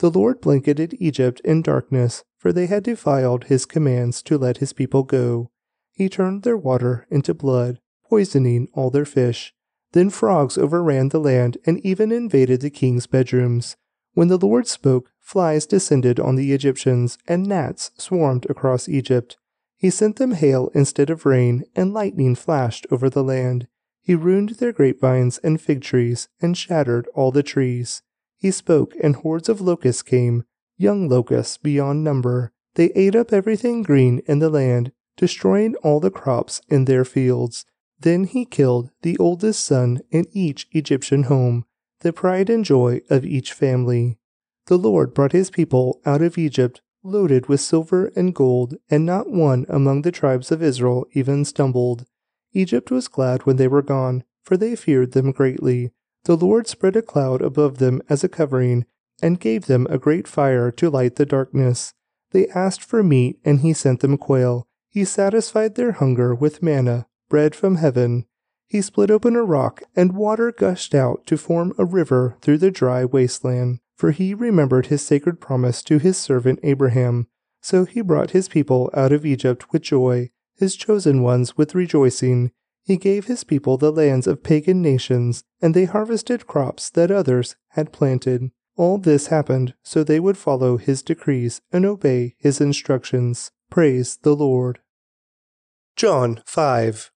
The 0.00 0.10
Lord 0.10 0.40
blanketed 0.40 0.96
Egypt 0.98 1.42
in 1.44 1.60
darkness, 1.60 2.24
for 2.38 2.54
they 2.54 2.64
had 2.64 2.84
defiled 2.84 3.44
his 3.44 3.66
commands 3.66 4.22
to 4.22 4.38
let 4.38 4.56
his 4.56 4.72
people 4.72 5.02
go. 5.02 5.50
He 5.92 6.08
turned 6.08 6.42
their 6.42 6.56
water 6.56 7.06
into 7.10 7.34
blood, 7.34 7.80
poisoning 8.08 8.68
all 8.72 8.88
their 8.88 9.04
fish. 9.04 9.52
Then 9.92 10.08
frogs 10.08 10.56
overran 10.56 11.10
the 11.10 11.20
land 11.20 11.58
and 11.66 11.84
even 11.84 12.12
invaded 12.12 12.62
the 12.62 12.70
king's 12.70 13.06
bedrooms. 13.06 13.76
When 14.14 14.28
the 14.28 14.38
Lord 14.38 14.66
spoke, 14.66 15.12
flies 15.20 15.66
descended 15.66 16.18
on 16.18 16.36
the 16.36 16.54
Egyptians, 16.54 17.18
and 17.28 17.46
gnats 17.46 17.90
swarmed 17.98 18.46
across 18.48 18.88
Egypt. 18.88 19.36
He 19.76 19.90
sent 19.90 20.16
them 20.16 20.32
hail 20.32 20.70
instead 20.74 21.10
of 21.10 21.26
rain, 21.26 21.64
and 21.76 21.92
lightning 21.92 22.36
flashed 22.36 22.86
over 22.90 23.10
the 23.10 23.22
land. 23.22 23.68
He 24.00 24.14
ruined 24.14 24.50
their 24.60 24.72
grapevines 24.72 25.36
and 25.44 25.60
fig 25.60 25.82
trees, 25.82 26.30
and 26.40 26.56
shattered 26.56 27.06
all 27.14 27.30
the 27.30 27.42
trees. 27.42 28.00
He 28.40 28.50
spoke, 28.50 28.94
and 29.02 29.16
hordes 29.16 29.50
of 29.50 29.60
locusts 29.60 30.02
came, 30.02 30.44
young 30.78 31.10
locusts 31.10 31.58
beyond 31.58 32.02
number. 32.02 32.52
They 32.74 32.86
ate 32.94 33.14
up 33.14 33.34
everything 33.34 33.82
green 33.82 34.22
in 34.26 34.38
the 34.38 34.48
land, 34.48 34.92
destroying 35.18 35.74
all 35.76 36.00
the 36.00 36.10
crops 36.10 36.62
in 36.70 36.86
their 36.86 37.04
fields. 37.04 37.66
Then 38.00 38.24
he 38.24 38.46
killed 38.46 38.90
the 39.02 39.18
oldest 39.18 39.62
son 39.62 40.00
in 40.10 40.24
each 40.32 40.66
Egyptian 40.72 41.24
home, 41.24 41.66
the 42.00 42.14
pride 42.14 42.48
and 42.48 42.64
joy 42.64 43.02
of 43.10 43.26
each 43.26 43.52
family. 43.52 44.18
The 44.66 44.78
Lord 44.78 45.12
brought 45.12 45.32
his 45.32 45.50
people 45.50 46.00
out 46.06 46.22
of 46.22 46.38
Egypt 46.38 46.80
loaded 47.02 47.46
with 47.46 47.60
silver 47.60 48.10
and 48.16 48.34
gold, 48.34 48.76
and 48.88 49.04
not 49.04 49.30
one 49.30 49.66
among 49.68 50.02
the 50.02 50.12
tribes 50.12 50.50
of 50.50 50.62
Israel 50.62 51.06
even 51.12 51.44
stumbled. 51.44 52.06
Egypt 52.54 52.90
was 52.90 53.08
glad 53.08 53.44
when 53.44 53.56
they 53.56 53.68
were 53.68 53.82
gone, 53.82 54.24
for 54.42 54.56
they 54.56 54.74
feared 54.76 55.12
them 55.12 55.30
greatly. 55.30 55.92
The 56.24 56.36
Lord 56.36 56.66
spread 56.66 56.96
a 56.96 57.02
cloud 57.02 57.42
above 57.42 57.78
them 57.78 58.02
as 58.08 58.22
a 58.22 58.28
covering, 58.28 58.84
and 59.22 59.40
gave 59.40 59.66
them 59.66 59.86
a 59.90 59.98
great 59.98 60.28
fire 60.28 60.70
to 60.72 60.90
light 60.90 61.16
the 61.16 61.26
darkness. 61.26 61.94
They 62.32 62.48
asked 62.48 62.82
for 62.82 63.02
meat, 63.02 63.38
and 63.44 63.60
he 63.60 63.72
sent 63.72 64.00
them 64.00 64.16
quail. 64.16 64.66
He 64.88 65.04
satisfied 65.04 65.74
their 65.74 65.92
hunger 65.92 66.34
with 66.34 66.62
manna 66.62 67.06
bread 67.28 67.54
from 67.54 67.76
heaven. 67.76 68.26
He 68.66 68.82
split 68.82 69.10
open 69.10 69.36
a 69.36 69.42
rock, 69.42 69.82
and 69.96 70.14
water 70.14 70.52
gushed 70.52 70.94
out 70.94 71.26
to 71.26 71.36
form 71.36 71.72
a 71.78 71.84
river 71.84 72.36
through 72.42 72.58
the 72.58 72.70
dry 72.70 73.04
wasteland. 73.04 73.80
For 73.96 74.10
he 74.10 74.34
remembered 74.34 74.86
his 74.86 75.02
sacred 75.02 75.40
promise 75.40 75.82
to 75.84 75.98
his 75.98 76.16
servant 76.16 76.60
Abraham. 76.62 77.28
So 77.62 77.84
he 77.84 78.00
brought 78.00 78.30
his 78.30 78.48
people 78.48 78.90
out 78.94 79.12
of 79.12 79.26
Egypt 79.26 79.72
with 79.72 79.82
joy, 79.82 80.30
his 80.56 80.76
chosen 80.76 81.22
ones 81.22 81.56
with 81.56 81.74
rejoicing. 81.74 82.52
He 82.84 82.96
gave 82.96 83.26
his 83.26 83.44
people 83.44 83.76
the 83.76 83.92
lands 83.92 84.26
of 84.26 84.42
pagan 84.42 84.82
nations, 84.82 85.44
and 85.60 85.74
they 85.74 85.84
harvested 85.84 86.46
crops 86.46 86.90
that 86.90 87.10
others 87.10 87.56
had 87.70 87.92
planted. 87.92 88.50
All 88.76 88.98
this 88.98 89.26
happened 89.26 89.74
so 89.82 90.02
they 90.02 90.18
would 90.18 90.38
follow 90.38 90.76
his 90.76 91.02
decrees 91.02 91.60
and 91.70 91.84
obey 91.84 92.34
his 92.38 92.60
instructions. 92.60 93.50
Praise 93.70 94.18
the 94.22 94.34
Lord. 94.34 94.80
John 95.96 96.42
5 96.46 97.10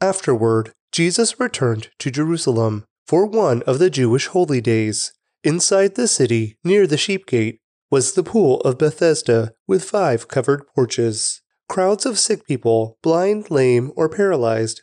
Afterward, 0.00 0.72
Jesus 0.92 1.40
returned 1.40 1.90
to 1.98 2.10
Jerusalem 2.10 2.84
for 3.06 3.26
one 3.26 3.62
of 3.62 3.78
the 3.78 3.90
Jewish 3.90 4.28
holy 4.28 4.60
days. 4.60 5.12
Inside 5.44 5.96
the 5.96 6.06
city, 6.06 6.56
near 6.62 6.86
the 6.86 6.96
sheep 6.96 7.26
gate, 7.26 7.58
was 7.90 8.14
the 8.14 8.22
pool 8.22 8.60
of 8.60 8.78
Bethesda 8.78 9.52
with 9.66 9.84
five 9.84 10.28
covered 10.28 10.66
porches. 10.74 11.42
Crowds 11.68 12.06
of 12.06 12.18
sick 12.18 12.46
people, 12.46 12.98
blind, 13.02 13.50
lame, 13.50 13.92
or 13.96 14.08
paralyzed, 14.08 14.82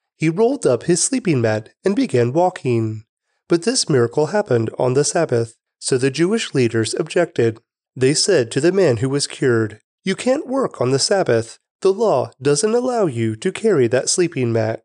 He 0.21 0.29
rolled 0.29 0.67
up 0.67 0.83
his 0.83 1.01
sleeping 1.01 1.41
mat 1.41 1.69
and 1.83 1.95
began 1.95 2.31
walking. 2.31 3.05
But 3.49 3.63
this 3.63 3.89
miracle 3.89 4.27
happened 4.27 4.69
on 4.77 4.93
the 4.93 5.03
Sabbath, 5.03 5.55
so 5.79 5.97
the 5.97 6.11
Jewish 6.11 6.53
leaders 6.53 6.93
objected. 6.93 7.59
They 7.95 8.13
said 8.13 8.51
to 8.51 8.61
the 8.61 8.71
man 8.71 8.97
who 8.97 9.09
was 9.09 9.25
cured, 9.25 9.79
You 10.03 10.15
can't 10.15 10.45
work 10.45 10.79
on 10.79 10.91
the 10.91 10.99
Sabbath. 10.99 11.57
The 11.81 11.91
law 11.91 12.29
doesn't 12.39 12.75
allow 12.75 13.07
you 13.07 13.35
to 13.37 13.51
carry 13.51 13.87
that 13.87 14.09
sleeping 14.09 14.53
mat. 14.53 14.83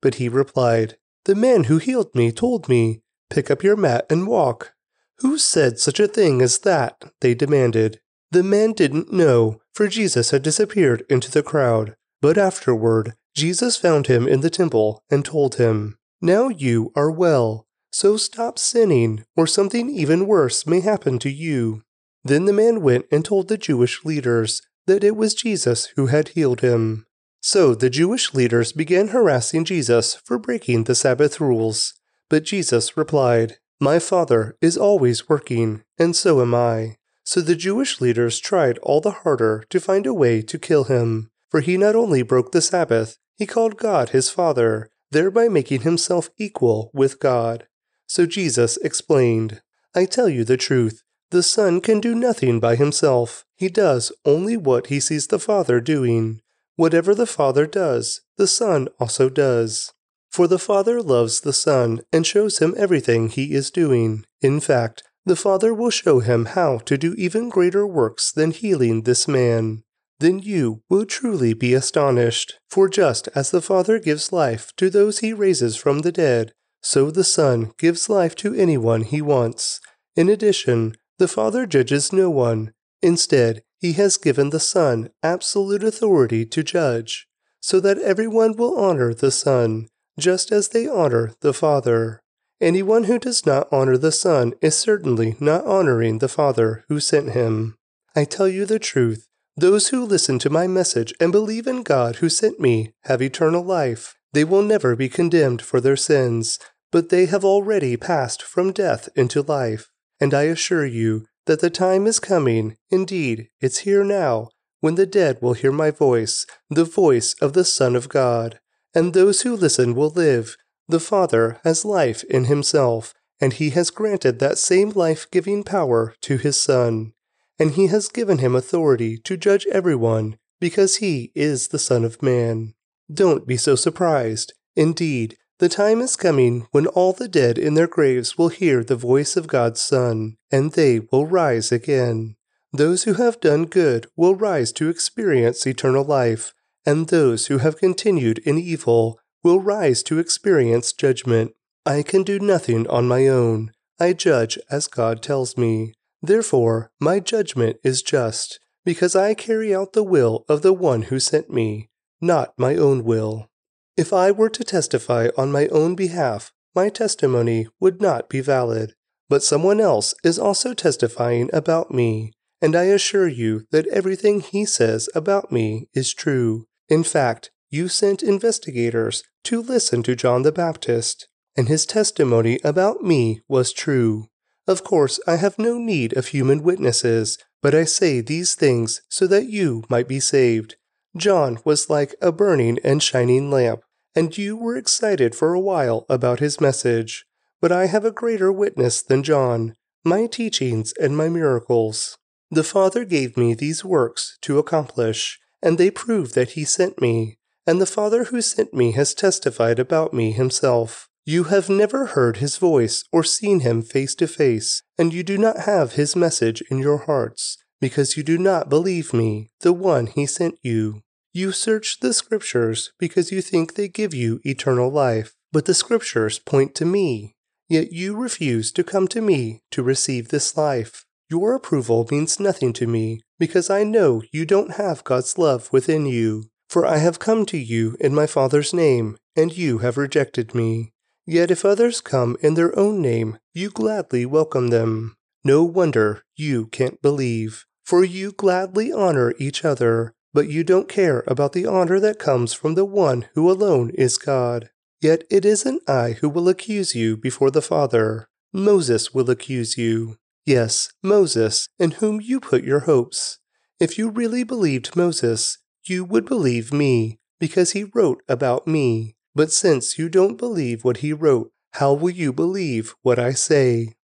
But 0.00 0.14
he 0.14 0.26
replied, 0.26 0.96
The 1.26 1.34
man 1.34 1.64
who 1.64 1.76
healed 1.76 2.14
me 2.14 2.32
told 2.32 2.66
me, 2.66 3.02
Pick 3.28 3.50
up 3.50 3.62
your 3.62 3.76
mat 3.76 4.06
and 4.08 4.26
walk. 4.26 4.72
Who 5.18 5.36
said 5.36 5.78
such 5.78 6.00
a 6.00 6.08
thing 6.08 6.40
as 6.40 6.60
that? 6.60 7.04
They 7.20 7.34
demanded. 7.34 8.00
The 8.30 8.42
man 8.42 8.72
didn't 8.72 9.12
know, 9.12 9.60
for 9.74 9.86
Jesus 9.86 10.30
had 10.30 10.42
disappeared 10.42 11.04
into 11.10 11.30
the 11.30 11.42
crowd. 11.42 11.94
But 12.22 12.38
afterward, 12.38 13.12
Jesus 13.34 13.76
found 13.76 14.06
him 14.06 14.26
in 14.26 14.40
the 14.40 14.50
temple 14.50 15.02
and 15.10 15.24
told 15.24 15.56
him, 15.56 15.96
Now 16.20 16.48
you 16.48 16.92
are 16.96 17.10
well, 17.10 17.66
so 17.92 18.16
stop 18.16 18.58
sinning, 18.58 19.24
or 19.36 19.46
something 19.46 19.88
even 19.90 20.26
worse 20.26 20.66
may 20.66 20.80
happen 20.80 21.18
to 21.20 21.30
you. 21.30 21.82
Then 22.24 22.44
the 22.44 22.52
man 22.52 22.82
went 22.82 23.06
and 23.10 23.24
told 23.24 23.48
the 23.48 23.58
Jewish 23.58 24.04
leaders 24.04 24.62
that 24.86 25.04
it 25.04 25.16
was 25.16 25.34
Jesus 25.34 25.86
who 25.96 26.06
had 26.06 26.28
healed 26.28 26.60
him. 26.60 27.06
So 27.40 27.74
the 27.74 27.90
Jewish 27.90 28.34
leaders 28.34 28.72
began 28.72 29.08
harassing 29.08 29.64
Jesus 29.64 30.14
for 30.14 30.38
breaking 30.38 30.84
the 30.84 30.94
Sabbath 30.94 31.40
rules. 31.40 31.94
But 32.28 32.44
Jesus 32.44 32.96
replied, 32.96 33.58
My 33.80 33.98
Father 33.98 34.56
is 34.60 34.76
always 34.76 35.28
working, 35.28 35.84
and 35.98 36.16
so 36.16 36.42
am 36.42 36.54
I. 36.54 36.96
So 37.24 37.40
the 37.40 37.54
Jewish 37.54 38.00
leaders 38.00 38.40
tried 38.40 38.78
all 38.78 39.00
the 39.00 39.10
harder 39.22 39.64
to 39.70 39.80
find 39.80 40.06
a 40.06 40.14
way 40.14 40.42
to 40.42 40.58
kill 40.58 40.84
him, 40.84 41.30
for 41.50 41.60
he 41.60 41.76
not 41.76 41.96
only 41.96 42.22
broke 42.22 42.52
the 42.52 42.60
Sabbath, 42.60 43.18
he 43.36 43.46
called 43.46 43.76
God 43.76 44.10
his 44.10 44.30
Father, 44.30 44.90
thereby 45.10 45.48
making 45.48 45.82
himself 45.82 46.30
equal 46.38 46.90
with 46.92 47.20
God. 47.20 47.66
So 48.06 48.26
Jesus 48.26 48.76
explained, 48.78 49.62
I 49.94 50.04
tell 50.04 50.28
you 50.28 50.44
the 50.44 50.56
truth. 50.56 51.02
The 51.30 51.42
Son 51.42 51.80
can 51.80 52.00
do 52.00 52.14
nothing 52.14 52.58
by 52.58 52.76
himself. 52.76 53.44
He 53.54 53.68
does 53.68 54.12
only 54.24 54.56
what 54.56 54.86
he 54.86 54.98
sees 54.98 55.26
the 55.26 55.38
Father 55.38 55.80
doing. 55.80 56.40
Whatever 56.76 57.14
the 57.14 57.26
Father 57.26 57.66
does, 57.66 58.22
the 58.36 58.46
Son 58.46 58.88
also 58.98 59.28
does. 59.28 59.92
For 60.30 60.46
the 60.46 60.58
Father 60.58 61.02
loves 61.02 61.40
the 61.40 61.52
Son 61.52 62.00
and 62.12 62.26
shows 62.26 62.58
him 62.58 62.74
everything 62.76 63.28
he 63.28 63.52
is 63.52 63.70
doing. 63.70 64.24
In 64.40 64.60
fact, 64.60 65.02
the 65.26 65.36
Father 65.36 65.74
will 65.74 65.90
show 65.90 66.20
him 66.20 66.46
how 66.46 66.78
to 66.78 66.96
do 66.96 67.14
even 67.18 67.48
greater 67.48 67.86
works 67.86 68.32
than 68.32 68.50
healing 68.50 69.02
this 69.02 69.28
man. 69.28 69.82
Then 70.20 70.38
you 70.38 70.82
will 70.88 71.06
truly 71.06 71.54
be 71.54 71.74
astonished. 71.74 72.58
For 72.68 72.88
just 72.88 73.28
as 73.34 73.50
the 73.50 73.62
Father 73.62 73.98
gives 73.98 74.32
life 74.32 74.72
to 74.76 74.90
those 74.90 75.20
he 75.20 75.32
raises 75.32 75.76
from 75.76 76.00
the 76.00 76.12
dead, 76.12 76.52
so 76.82 77.10
the 77.10 77.24
Son 77.24 77.72
gives 77.78 78.08
life 78.08 78.34
to 78.36 78.54
anyone 78.54 79.02
he 79.02 79.22
wants. 79.22 79.80
In 80.16 80.28
addition, 80.28 80.96
the 81.18 81.28
Father 81.28 81.66
judges 81.66 82.12
no 82.12 82.30
one. 82.30 82.72
Instead, 83.02 83.62
he 83.78 83.92
has 83.92 84.16
given 84.16 84.50
the 84.50 84.60
Son 84.60 85.10
absolute 85.22 85.84
authority 85.84 86.44
to 86.46 86.62
judge, 86.62 87.28
so 87.60 87.78
that 87.80 87.98
everyone 87.98 88.56
will 88.56 88.76
honor 88.76 89.14
the 89.14 89.30
Son, 89.30 89.88
just 90.18 90.50
as 90.50 90.68
they 90.68 90.88
honor 90.88 91.34
the 91.40 91.54
Father. 91.54 92.20
Anyone 92.60 93.04
who 93.04 93.20
does 93.20 93.46
not 93.46 93.68
honor 93.70 93.96
the 93.96 94.10
Son 94.10 94.52
is 94.60 94.76
certainly 94.76 95.36
not 95.38 95.64
honoring 95.64 96.18
the 96.18 96.28
Father 96.28 96.84
who 96.88 96.98
sent 96.98 97.30
him. 97.30 97.76
I 98.16 98.24
tell 98.24 98.48
you 98.48 98.66
the 98.66 98.80
truth. 98.80 99.28
Those 99.58 99.88
who 99.88 100.04
listen 100.04 100.38
to 100.38 100.50
my 100.50 100.68
message 100.68 101.12
and 101.18 101.32
believe 101.32 101.66
in 101.66 101.82
God 101.82 102.16
who 102.16 102.28
sent 102.28 102.60
me 102.60 102.92
have 103.06 103.20
eternal 103.20 103.64
life. 103.64 104.14
They 104.32 104.44
will 104.44 104.62
never 104.62 104.94
be 104.94 105.08
condemned 105.08 105.62
for 105.62 105.80
their 105.80 105.96
sins, 105.96 106.60
but 106.92 107.08
they 107.08 107.26
have 107.26 107.44
already 107.44 107.96
passed 107.96 108.40
from 108.40 108.70
death 108.70 109.08
into 109.16 109.42
life. 109.42 109.90
And 110.20 110.32
I 110.32 110.42
assure 110.44 110.86
you 110.86 111.26
that 111.46 111.58
the 111.58 111.70
time 111.70 112.06
is 112.06 112.20
coming, 112.20 112.76
indeed, 112.88 113.48
it's 113.60 113.78
here 113.78 114.04
now, 114.04 114.50
when 114.78 114.94
the 114.94 115.06
dead 115.06 115.38
will 115.42 115.54
hear 115.54 115.72
my 115.72 115.90
voice, 115.90 116.46
the 116.70 116.84
voice 116.84 117.34
of 117.40 117.54
the 117.54 117.64
Son 117.64 117.96
of 117.96 118.08
God. 118.08 118.60
And 118.94 119.12
those 119.12 119.42
who 119.42 119.56
listen 119.56 119.96
will 119.96 120.10
live. 120.10 120.56
The 120.86 121.00
Father 121.00 121.58
has 121.64 121.84
life 121.84 122.22
in 122.30 122.44
himself, 122.44 123.12
and 123.40 123.52
he 123.54 123.70
has 123.70 123.90
granted 123.90 124.38
that 124.38 124.56
same 124.56 124.90
life 124.90 125.28
giving 125.32 125.64
power 125.64 126.14
to 126.20 126.36
his 126.36 126.56
Son. 126.56 127.12
And 127.58 127.72
he 127.72 127.88
has 127.88 128.08
given 128.08 128.38
him 128.38 128.54
authority 128.54 129.18
to 129.18 129.36
judge 129.36 129.66
everyone, 129.72 130.38
because 130.60 130.96
he 130.96 131.32
is 131.34 131.68
the 131.68 131.78
Son 131.78 132.04
of 132.04 132.22
Man. 132.22 132.74
Don't 133.12 133.46
be 133.46 133.56
so 133.56 133.74
surprised. 133.74 134.52
Indeed, 134.76 135.36
the 135.58 135.68
time 135.68 136.00
is 136.00 136.14
coming 136.14 136.68
when 136.70 136.86
all 136.86 137.12
the 137.12 137.26
dead 137.26 137.58
in 137.58 137.74
their 137.74 137.88
graves 137.88 138.38
will 138.38 138.48
hear 138.48 138.84
the 138.84 138.94
voice 138.94 139.36
of 139.36 139.48
God's 139.48 139.80
Son, 139.80 140.36
and 140.52 140.72
they 140.72 141.00
will 141.00 141.26
rise 141.26 141.72
again. 141.72 142.36
Those 142.72 143.04
who 143.04 143.14
have 143.14 143.40
done 143.40 143.64
good 143.64 144.06
will 144.14 144.36
rise 144.36 144.70
to 144.72 144.88
experience 144.88 145.66
eternal 145.66 146.04
life, 146.04 146.52
and 146.86 147.08
those 147.08 147.46
who 147.46 147.58
have 147.58 147.78
continued 147.78 148.38
in 148.38 148.56
evil 148.56 149.18
will 149.42 149.58
rise 149.58 150.02
to 150.04 150.18
experience 150.18 150.92
judgment. 150.92 151.54
I 151.84 152.02
can 152.02 152.22
do 152.22 152.38
nothing 152.38 152.86
on 152.86 153.08
my 153.08 153.26
own. 153.26 153.72
I 153.98 154.12
judge 154.12 154.58
as 154.70 154.86
God 154.86 155.22
tells 155.22 155.56
me. 155.56 155.94
Therefore, 156.22 156.90
my 157.00 157.20
judgment 157.20 157.78
is 157.84 158.02
just, 158.02 158.60
because 158.84 159.14
I 159.14 159.34
carry 159.34 159.74
out 159.74 159.92
the 159.92 160.02
will 160.02 160.44
of 160.48 160.62
the 160.62 160.72
one 160.72 161.02
who 161.02 161.20
sent 161.20 161.50
me, 161.50 161.90
not 162.20 162.54
my 162.58 162.74
own 162.76 163.04
will. 163.04 163.50
If 163.96 164.12
I 164.12 164.30
were 164.30 164.50
to 164.50 164.64
testify 164.64 165.28
on 165.36 165.52
my 165.52 165.68
own 165.68 165.94
behalf, 165.94 166.52
my 166.74 166.88
testimony 166.88 167.66
would 167.80 168.00
not 168.00 168.28
be 168.28 168.40
valid. 168.40 168.94
But 169.28 169.42
someone 169.42 169.80
else 169.80 170.14
is 170.24 170.38
also 170.38 170.72
testifying 170.72 171.50
about 171.52 171.90
me, 171.92 172.32
and 172.62 172.74
I 172.74 172.84
assure 172.84 173.28
you 173.28 173.66
that 173.70 173.86
everything 173.88 174.40
he 174.40 174.64
says 174.64 175.08
about 175.14 175.52
me 175.52 175.88
is 175.92 176.14
true. 176.14 176.66
In 176.88 177.04
fact, 177.04 177.50
you 177.70 177.88
sent 177.88 178.22
investigators 178.22 179.22
to 179.44 179.60
listen 179.60 180.02
to 180.04 180.16
John 180.16 180.42
the 180.42 180.52
Baptist, 180.52 181.28
and 181.56 181.68
his 181.68 181.84
testimony 181.84 182.58
about 182.64 183.02
me 183.02 183.42
was 183.48 183.72
true. 183.72 184.28
Of 184.68 184.84
course, 184.84 185.18
I 185.26 185.36
have 185.36 185.58
no 185.58 185.78
need 185.78 186.16
of 186.16 186.28
human 186.28 186.62
witnesses, 186.62 187.38
but 187.60 187.74
I 187.74 187.82
say 187.82 188.20
these 188.20 188.54
things 188.54 189.00
so 189.08 189.26
that 189.26 189.48
you 189.48 189.82
might 189.88 190.06
be 190.06 190.20
saved. 190.20 190.76
John 191.16 191.58
was 191.64 191.90
like 191.90 192.14
a 192.22 192.30
burning 192.30 192.78
and 192.84 193.02
shining 193.02 193.50
lamp 193.50 193.80
and 194.18 194.36
you 194.36 194.56
were 194.56 194.76
excited 194.76 195.32
for 195.32 195.54
a 195.54 195.60
while 195.60 196.04
about 196.08 196.40
his 196.40 196.60
message. 196.60 197.24
But 197.60 197.70
I 197.70 197.86
have 197.86 198.04
a 198.04 198.10
greater 198.10 198.52
witness 198.52 199.00
than 199.00 199.22
John 199.22 199.74
my 200.04 200.26
teachings 200.26 200.92
and 201.00 201.16
my 201.16 201.28
miracles. 201.28 202.18
The 202.50 202.64
Father 202.64 203.04
gave 203.04 203.36
me 203.36 203.54
these 203.54 203.84
works 203.84 204.38
to 204.42 204.58
accomplish, 204.58 205.38
and 205.62 205.76
they 205.76 205.90
prove 205.90 206.32
that 206.32 206.52
He 206.52 206.64
sent 206.64 207.00
me. 207.00 207.38
And 207.66 207.80
the 207.80 207.86
Father 207.86 208.24
who 208.24 208.40
sent 208.40 208.72
me 208.74 208.92
has 208.92 209.14
testified 209.14 209.78
about 209.78 210.14
me 210.14 210.32
himself. 210.32 211.08
You 211.28 211.44
have 211.44 211.68
never 211.68 212.06
heard 212.06 212.38
his 212.38 212.56
voice 212.56 213.04
or 213.12 213.22
seen 213.22 213.60
him 213.60 213.82
face 213.82 214.14
to 214.14 214.26
face, 214.26 214.82
and 214.96 215.12
you 215.12 215.22
do 215.22 215.36
not 215.36 215.66
have 215.66 215.92
his 215.92 216.16
message 216.16 216.62
in 216.70 216.78
your 216.78 217.04
hearts, 217.04 217.58
because 217.82 218.16
you 218.16 218.22
do 218.22 218.38
not 218.38 218.70
believe 218.70 219.12
me, 219.12 219.50
the 219.60 219.74
one 219.74 220.06
he 220.06 220.24
sent 220.24 220.58
you. 220.62 221.02
You 221.34 221.52
search 221.52 222.00
the 222.00 222.14
Scriptures 222.14 222.92
because 222.98 223.30
you 223.30 223.42
think 223.42 223.74
they 223.74 223.88
give 223.88 224.14
you 224.14 224.40
eternal 224.42 224.90
life, 224.90 225.34
but 225.52 225.66
the 225.66 225.74
Scriptures 225.74 226.38
point 226.38 226.74
to 226.76 226.86
me. 226.86 227.36
Yet 227.68 227.92
you 227.92 228.16
refuse 228.16 228.72
to 228.72 228.82
come 228.82 229.06
to 229.08 229.20
me 229.20 229.60
to 229.72 229.82
receive 229.82 230.28
this 230.28 230.56
life. 230.56 231.04
Your 231.28 231.54
approval 231.54 232.08
means 232.10 232.40
nothing 232.40 232.72
to 232.72 232.86
me 232.86 233.20
because 233.38 233.68
I 233.68 233.84
know 233.84 234.22
you 234.32 234.46
don't 234.46 234.76
have 234.76 235.04
God's 235.04 235.36
love 235.36 235.68
within 235.72 236.06
you. 236.06 236.44
For 236.70 236.86
I 236.86 236.96
have 236.96 237.18
come 237.18 237.44
to 237.46 237.58
you 237.58 237.98
in 238.00 238.14
my 238.14 238.26
Father's 238.26 238.72
name, 238.72 239.18
and 239.36 239.54
you 239.54 239.78
have 239.78 239.98
rejected 239.98 240.54
me. 240.54 240.94
Yet 241.28 241.50
if 241.52 241.64
others 241.64 242.00
come 242.00 242.36
in 242.40 242.54
their 242.54 242.76
own 242.76 243.00
name, 243.00 243.38
you 243.54 243.70
gladly 243.70 244.26
welcome 244.26 244.68
them. 244.68 245.16
No 245.44 245.62
wonder 245.62 246.24
you 246.34 246.66
can't 246.66 247.00
believe, 247.02 247.66
for 247.84 248.02
you 248.04 248.32
gladly 248.32 248.92
honor 248.92 249.34
each 249.38 249.64
other 249.64 250.14
but 250.38 250.48
you 250.48 250.62
don't 250.62 250.88
care 250.88 251.24
about 251.26 251.52
the 251.52 251.66
honor 251.66 251.98
that 252.00 252.18
comes 252.18 252.52
from 252.52 252.74
the 252.74 252.84
one 252.84 253.26
who 253.34 253.50
alone 253.50 253.90
is 253.94 254.18
God. 254.18 254.70
Yet 255.00 255.24
it 255.30 255.44
isn't 255.44 255.88
I 255.88 256.12
who 256.12 256.28
will 256.28 256.48
accuse 256.48 256.94
you 256.94 257.16
before 257.16 257.50
the 257.50 257.60
Father. 257.60 258.28
Moses 258.52 259.12
will 259.12 259.30
accuse 259.30 259.76
you. 259.76 260.16
Yes, 260.46 260.92
Moses, 261.02 261.68
in 261.78 261.92
whom 261.92 262.20
you 262.20 262.40
put 262.40 262.64
your 262.64 262.80
hopes. 262.80 263.38
If 263.80 263.98
you 263.98 264.10
really 264.10 264.44
believed 264.44 264.96
Moses, 264.96 265.58
you 265.84 266.04
would 266.04 266.24
believe 266.24 266.72
me, 266.72 267.18
because 267.40 267.72
he 267.72 267.84
wrote 267.84 268.22
about 268.28 268.66
me. 268.66 269.16
But 269.38 269.52
since 269.52 269.98
you 269.98 270.08
don't 270.08 270.36
believe 270.36 270.82
what 270.82 270.96
he 270.96 271.12
wrote, 271.12 271.52
how 271.74 271.92
will 271.94 272.10
you 272.10 272.32
believe 272.32 272.96
what 273.02 273.20
I 273.20 273.32
say? 273.34 273.94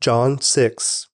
John 0.00 0.40
6 0.40 1.08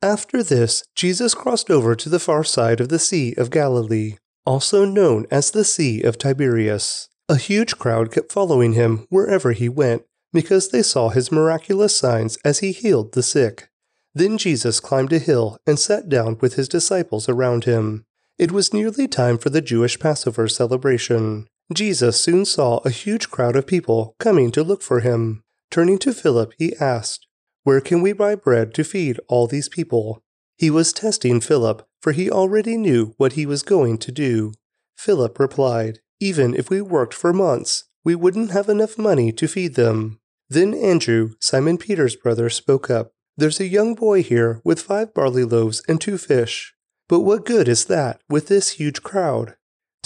after 0.00 0.44
this, 0.44 0.84
Jesus 0.94 1.34
crossed 1.34 1.72
over 1.72 1.96
to 1.96 2.08
the 2.08 2.20
far 2.20 2.44
side 2.44 2.80
of 2.80 2.88
the 2.88 3.00
Sea 3.00 3.34
of 3.36 3.50
Galilee, 3.50 4.14
also 4.46 4.84
known 4.84 5.26
as 5.28 5.50
the 5.50 5.64
Sea 5.64 6.02
of 6.02 6.18
Tiberias. 6.18 7.08
A 7.28 7.34
huge 7.34 7.78
crowd 7.78 8.12
kept 8.12 8.30
following 8.30 8.74
him 8.74 9.08
wherever 9.08 9.50
he 9.50 9.68
went, 9.68 10.04
because 10.32 10.68
they 10.68 10.82
saw 10.82 11.08
his 11.08 11.32
miraculous 11.32 11.96
signs 11.96 12.38
as 12.44 12.60
he 12.60 12.70
healed 12.70 13.12
the 13.12 13.24
sick. 13.24 13.70
Then 14.14 14.38
Jesus 14.38 14.78
climbed 14.78 15.12
a 15.12 15.18
hill 15.18 15.58
and 15.66 15.80
sat 15.80 16.08
down 16.08 16.38
with 16.40 16.54
his 16.54 16.68
disciples 16.68 17.28
around 17.28 17.64
him. 17.64 18.06
It 18.38 18.52
was 18.52 18.72
nearly 18.72 19.08
time 19.08 19.36
for 19.36 19.50
the 19.50 19.60
Jewish 19.60 19.98
Passover 19.98 20.46
celebration. 20.46 21.48
Jesus 21.72 22.20
soon 22.20 22.44
saw 22.44 22.78
a 22.78 22.90
huge 22.90 23.30
crowd 23.30 23.56
of 23.56 23.66
people 23.66 24.14
coming 24.18 24.50
to 24.52 24.62
look 24.62 24.82
for 24.82 25.00
him. 25.00 25.42
Turning 25.70 25.98
to 25.98 26.12
Philip, 26.12 26.54
he 26.58 26.74
asked, 26.76 27.28
where 27.68 27.82
can 27.82 28.00
we 28.00 28.14
buy 28.14 28.34
bread 28.34 28.72
to 28.72 28.82
feed 28.82 29.20
all 29.28 29.46
these 29.46 29.68
people? 29.68 30.22
He 30.56 30.70
was 30.70 30.94
testing 30.94 31.38
Philip, 31.38 31.86
for 32.00 32.12
he 32.12 32.30
already 32.30 32.78
knew 32.78 33.12
what 33.18 33.34
he 33.34 33.44
was 33.44 33.62
going 33.62 33.98
to 33.98 34.10
do. 34.10 34.54
Philip 34.96 35.38
replied, 35.38 35.98
Even 36.18 36.54
if 36.54 36.70
we 36.70 36.80
worked 36.80 37.12
for 37.12 37.34
months, 37.34 37.84
we 38.02 38.14
wouldn't 38.14 38.52
have 38.52 38.70
enough 38.70 38.96
money 38.96 39.32
to 39.32 39.46
feed 39.46 39.74
them. 39.74 40.18
Then 40.48 40.72
Andrew, 40.72 41.34
Simon 41.40 41.76
Peter's 41.76 42.16
brother, 42.16 42.48
spoke 42.48 42.88
up. 42.88 43.12
There's 43.36 43.60
a 43.60 43.68
young 43.68 43.94
boy 43.94 44.22
here 44.22 44.62
with 44.64 44.80
five 44.80 45.12
barley 45.12 45.44
loaves 45.44 45.82
and 45.86 46.00
two 46.00 46.16
fish. 46.16 46.72
But 47.06 47.20
what 47.20 47.44
good 47.44 47.68
is 47.68 47.84
that 47.84 48.22
with 48.30 48.48
this 48.48 48.70
huge 48.70 49.02
crowd? 49.02 49.56